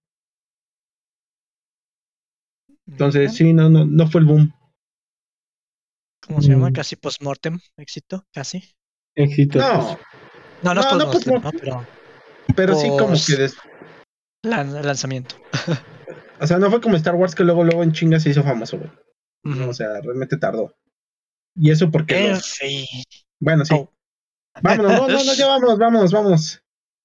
[2.88, 4.52] Entonces, sí, no, no, no fue el boom.
[6.26, 6.70] ¿Cómo se llama?
[6.70, 6.72] Mm.
[6.74, 8.62] Casi postmortem, éxito, casi.
[9.16, 9.58] Éxito.
[9.58, 9.98] No,
[10.62, 11.42] No, no, es No, no postmortem, ¿no?
[11.42, 11.86] postmortem.
[12.46, 13.56] pero pero sí como Pues- que des-
[14.44, 15.36] lan- lanzamiento.
[16.40, 18.78] o sea, no fue como Star Wars que luego luego en chinga se hizo famoso,
[18.78, 18.90] güey.
[19.68, 20.74] O sea, realmente tardó.
[21.56, 22.86] Y eso porque En los- fin.
[23.40, 23.74] bueno, sí.
[23.76, 23.92] Oh.
[24.62, 26.62] Vámonos, no, no, no, ya vámonos, vámonos, vámonos.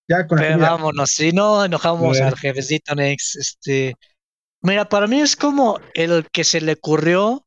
[0.10, 2.28] Ya con la Pero vámonos, si no enojamos Bueno.
[2.28, 3.96] al jefecito Nex, este.
[4.62, 7.46] Mira, para mí es como el que se le ocurrió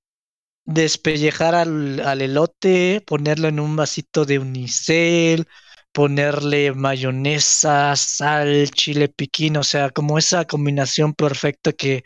[0.65, 5.47] despellejar al, al elote, ponerlo en un vasito de unicel,
[5.93, 12.05] ponerle mayonesa, sal, chile piquín, o sea, como esa combinación perfecta que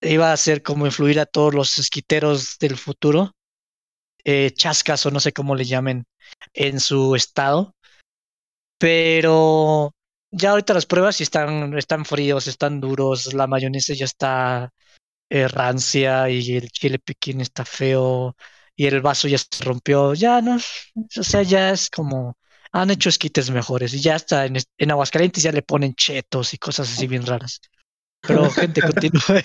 [0.00, 3.32] iba a hacer como influir a todos los esquiteros del futuro,
[4.24, 6.04] eh, chascas o no sé cómo le llamen
[6.52, 7.74] en su estado.
[8.78, 9.92] Pero
[10.32, 14.72] ya ahorita las pruebas sí están, están fríos, están duros, la mayonesa ya está
[15.30, 18.34] eh, rancia y el chile piquín está feo
[18.74, 20.14] y el vaso ya se rompió.
[20.14, 22.36] Ya no, o sea, ya es como
[22.72, 26.58] han hecho esquites mejores y ya está en, en Aguascalientes ya le ponen chetos y
[26.58, 27.60] cosas así bien raras.
[28.22, 29.42] Pero gente continúe.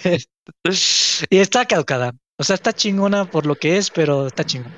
[1.30, 2.14] y está caducada.
[2.38, 4.76] O sea, está chingona por lo que es, pero está chingona.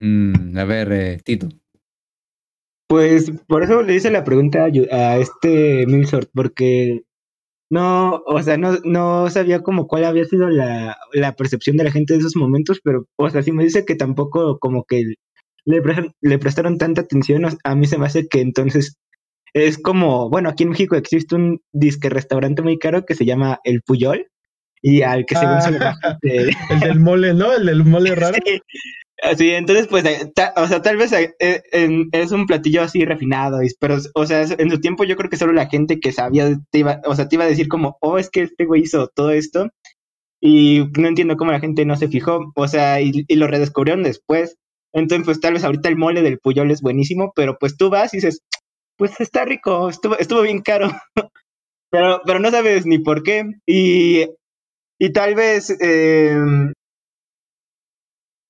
[0.00, 1.48] Mm, a ver, eh, Tito.
[2.88, 7.02] Pues por eso le hice la pregunta a, este Milsort, porque
[7.70, 11.90] no, o sea, no, no sabía como cuál había sido la, la percepción de la
[11.90, 15.04] gente de esos momentos, pero, o sea, si me dice que tampoco como que
[15.66, 18.96] le, pre- le prestaron tanta atención, a mí se me hace que entonces
[19.52, 23.60] es como, bueno, aquí en México existe un disque restaurante muy caro que se llama
[23.64, 24.28] El Puyol,
[24.80, 25.84] y al que según se le Ah.
[26.02, 27.52] baja de- El del mole, ¿no?
[27.52, 28.36] El del mole raro.
[28.46, 28.60] Sí.
[29.22, 31.62] Así, entonces, pues, eh, o sea, tal vez eh, eh,
[32.12, 35.52] es un platillo así refinado, pero, o sea, en su tiempo yo creo que solo
[35.52, 38.30] la gente que sabía, te iba, o sea, te iba a decir como, oh, es
[38.30, 39.70] que este güey hizo todo esto,
[40.40, 44.56] Y no entiendo cómo la gente no se fijó, o sea, y, lo redescubrieron después.
[44.94, 48.14] Entonces, pues tal vez ahorita el mole del Puyol es buenísimo, pero pues tú vas
[48.14, 48.42] y dices,
[48.96, 50.90] pues está rico, estuvo, estuvo bien caro.
[51.90, 53.44] pero, pero no sabes ni por qué.
[53.66, 54.26] Y,
[54.98, 56.36] y tal vez eh,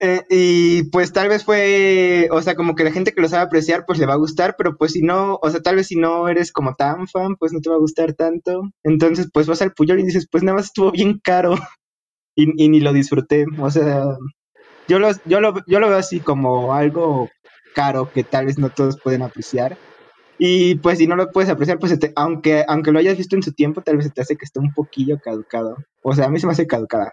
[0.01, 3.43] eh, y pues tal vez fue, o sea, como que la gente que lo sabe
[3.45, 5.97] apreciar, pues le va a gustar, pero pues si no, o sea, tal vez si
[5.97, 8.63] no eres como tan fan, pues no te va a gustar tanto.
[8.85, 11.55] Entonces, pues vas al Puyol y dices, pues nada más estuvo bien caro
[12.37, 13.47] y, ni lo disfruté.
[13.61, 14.05] O sea,
[14.89, 17.29] yo lo, yo, lo, yo lo veo así como algo
[17.75, 19.77] caro que tal vez no todos pueden apreciar.
[20.39, 23.43] Y pues si no lo puedes apreciar, pues te- aunque, aunque lo hayas visto en
[23.43, 25.77] su tiempo, tal vez se te hace que esté un poquillo caducado.
[26.03, 27.13] O sea, a mí se me hace caducada.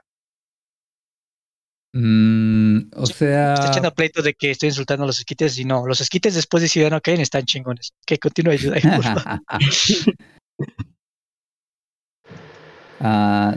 [1.98, 5.88] Mm, o sea, Está echando pleito de que estoy insultando a los esquites y no,
[5.88, 7.94] los esquites después de Ciudadano Kane están chingones.
[8.06, 8.78] Que continúe ayuda.
[13.08, 13.54] Ah,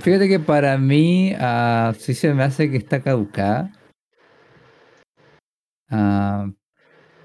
[0.00, 3.70] fíjate que para mí ah, sí se me hace que está caducada.
[5.90, 6.50] Ah,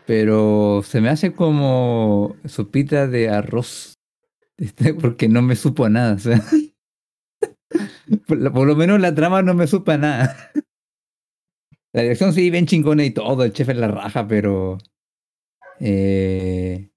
[0.06, 3.98] pero se me hace como sopita de arroz.
[4.58, 6.14] este, Porque no me supo nada.
[6.16, 6.44] o sea.
[8.28, 10.52] Por, lo- menos la trama no me supo a nada.
[11.94, 14.78] La dirección sí, bien chingona y todo, el chef es la raja, pero.
[15.80, 16.90] eh,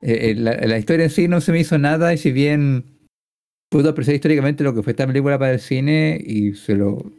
[0.00, 2.84] eh, la, la historia en sí no se me hizo nada, y si bien
[3.70, 7.12] puedo apreciar históricamente lo que fue esta película para el cine, y se lo.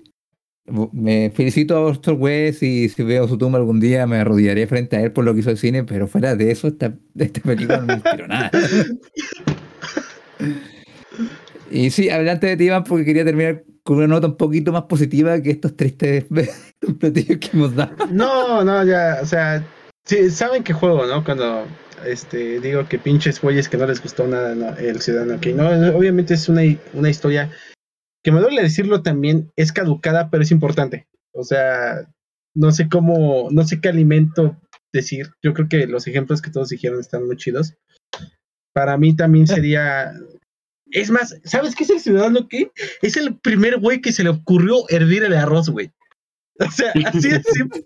[0.94, 4.96] Me felicito a Orson Welles y si veo su tumba algún día me arrodillaré frente
[4.96, 7.82] a él por lo que hizo el cine, pero fuera de eso, esta, esta película
[7.82, 8.52] no me inspiró nada.
[11.72, 14.84] Y sí, adelante de ti, Iván, porque quería terminar con una nota un poquito más
[14.84, 16.26] positiva que estos tristes
[17.00, 17.96] platillos que hemos dado.
[18.12, 19.66] No, no, ya, o sea,
[20.06, 21.24] sí, saben que juego, ¿no?
[21.24, 21.66] Cuando
[22.06, 24.76] este digo que pinches güeyes que no les gustó nada ¿no?
[24.78, 26.64] el ciudadano que no, obviamente es una,
[26.94, 27.52] una historia
[28.24, 31.08] que me duele decirlo también, es caducada, pero es importante.
[31.34, 32.08] O sea,
[32.56, 34.58] no sé cómo, no sé qué alimento
[34.94, 35.32] decir.
[35.42, 37.76] Yo creo que los ejemplos que todos dijeron están muy chidos.
[38.74, 40.14] Para mí también sería.
[40.92, 42.72] Es más, ¿sabes qué es el ciudadano que?
[43.02, 45.92] Es el primer güey que se le ocurrió hervir el arroz, güey.
[46.60, 47.82] O sea, así de simple.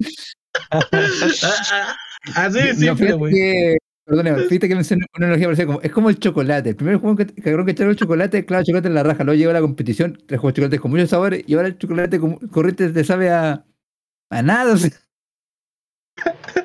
[2.36, 3.34] así de simple, güey.
[3.34, 6.70] que, perdón, fíjate que mencioné una analogía parecida como, es como el chocolate.
[6.70, 9.24] El primer juego que cabrón que echaron el chocolate, claro, el chocolate en la raja.
[9.24, 12.90] Luego llegó la competición, trajo chocolate con muchos sabores y ahora el chocolate con- corriente
[12.90, 13.66] te sabe a,
[14.30, 14.74] a nada.
[14.74, 14.90] o sea.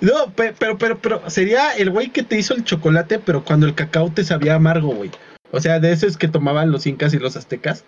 [0.00, 3.66] No, pe- pero, pero, pero, sería el güey que te hizo el chocolate, pero cuando
[3.66, 5.10] el cacao te sabía amargo, güey.
[5.52, 7.84] O sea, de esos que tomaban los incas y los aztecas.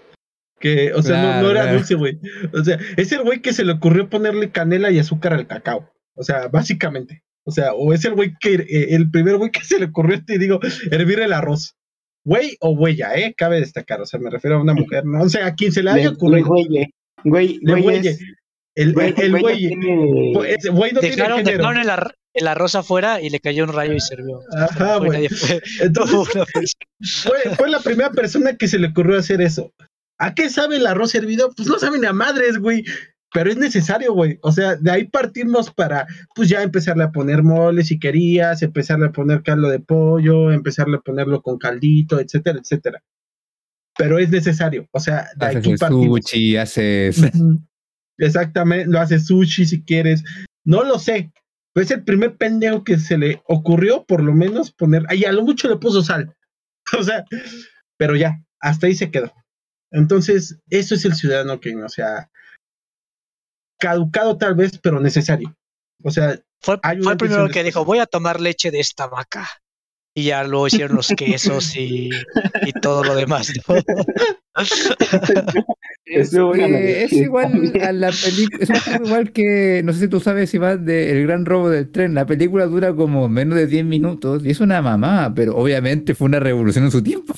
[0.58, 2.18] Que, o sea, no- era dulce, güey.
[2.52, 5.90] O sea, es el güey que se le ocurrió ponerle canela y azúcar al cacao.
[6.14, 7.22] O sea, básicamente.
[7.44, 10.24] O sea, o es el güey que, eh, el primer güey que se le ocurrió,
[10.24, 11.74] te digo, hervir el arroz.
[12.24, 13.34] Güey o huella, ¿eh?
[13.36, 14.00] Cabe destacar.
[14.00, 15.22] O sea, me refiero a una mujer, ¿no?
[15.22, 16.46] O sea, a quien se le haya ocurrido.
[17.24, 18.00] güey, güey, güey,
[18.74, 19.68] El, güey, el, el güey no güey.
[19.68, 21.58] tiene- Ese Güey no tiene dejaron, género.
[21.58, 24.40] dejaron el, ar- el arroz afuera y le cayó un rayo y sirvió.
[24.56, 25.10] Ajá, Fue- güey.
[25.10, 26.76] nadie fue- Entonces,
[27.58, 29.70] fue la primera persona que se le ocurrió hacer eso.
[30.18, 31.50] ¿A qué sabe el arroz hervido?
[31.56, 32.84] Pues no saben a madres, güey.
[33.34, 34.38] Pero es necesario, güey.
[34.42, 39.06] O sea, de ahí partimos para, pues ya empezarle a poner mole si querías, empezarle
[39.06, 43.02] a poner caldo de pollo, empezarle a ponerlo con caldito, etcétera, etcétera.
[43.96, 44.86] Pero es necesario.
[44.92, 46.20] O sea, de Haces aquí partimos.
[46.26, 47.22] sushi, haces...
[48.22, 50.22] Exactamente, lo hace sushi si quieres.
[50.64, 51.32] No lo sé.
[51.74, 55.04] Pero es el primer pendejo que se le ocurrió, por lo menos, poner.
[55.08, 56.34] Ay, a lo mucho le puso sal.
[56.98, 57.24] O sea,
[57.96, 59.32] pero ya, hasta ahí se quedó.
[59.92, 62.28] Entonces, eso es el ciudadano que, o sea,
[63.78, 65.56] caducado tal vez, pero necesario.
[66.02, 69.48] O sea, Fue, el primero que dijo, voy a tomar leche de esta vaca.
[70.14, 72.10] Y ya lo hicieron los quesos y,
[72.62, 73.52] y todo lo demás.
[73.68, 73.76] ¿no?
[74.56, 74.94] Es,
[76.04, 80.08] Estuvo buena la que es igual a la película, es igual que, no sé si
[80.08, 82.14] tú sabes, Iván, de El Gran Robo del Tren.
[82.14, 86.26] La película dura como menos de 10 minutos y es una mamá, pero obviamente fue
[86.26, 87.34] una revolución en su tiempo.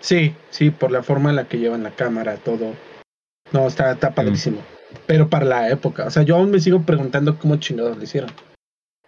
[0.00, 2.74] sí, sí, por la forma en la que llevan la cámara, todo.
[3.52, 4.58] No, está, está padrísimo.
[5.06, 8.30] Pero para la época, o sea, yo aún me sigo preguntando cómo chingados lo hicieron.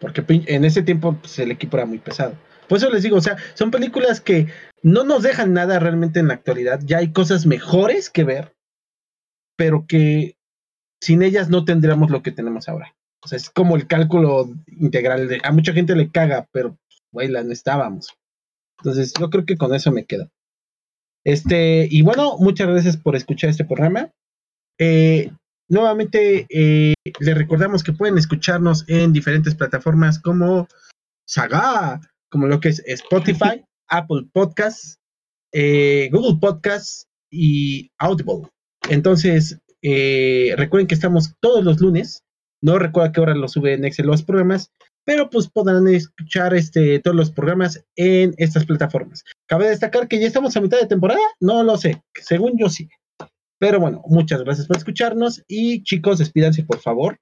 [0.01, 2.35] Porque en ese tiempo pues, el equipo era muy pesado.
[2.69, 4.49] Por eso les digo, o sea, son películas que
[4.83, 6.81] no nos dejan nada realmente en la actualidad.
[6.85, 8.55] Ya hay cosas mejores que ver,
[9.57, 10.37] pero que
[11.01, 12.95] sin ellas no tendríamos lo que tenemos ahora.
[13.25, 15.29] O sea, es como el cálculo integral.
[15.29, 16.79] De, a mucha gente le caga, pero,
[17.13, 18.09] güey, la necesitábamos.
[18.79, 20.31] Entonces, yo creo que con eso me quedo.
[21.25, 24.11] Este, y bueno, muchas gracias por escuchar este programa.
[24.79, 25.33] Eh,
[25.69, 30.69] nuevamente, eh, les recordamos que pueden escucharnos en diferentes plataformas como
[31.27, 32.01] Saga,
[32.31, 34.99] como lo que es Spotify, Apple Podcasts,
[35.53, 38.49] eh, Google Podcasts, y Audible.
[38.89, 42.25] Entonces, eh, recuerden que estamos todos los lunes.
[42.63, 44.73] No recuerdo a qué hora lo suben Excel los programas,
[45.05, 49.23] pero pues podrán escuchar este, todos los programas en estas plataformas.
[49.47, 52.89] Cabe destacar que ya estamos a mitad de temporada, no lo sé, según yo sí.
[53.61, 57.19] Pero bueno, muchas gracias por escucharnos y chicos, despídanse por favor.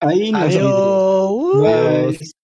[0.00, 1.62] Ahí nos Adiós.
[1.62, 2.34] vemos.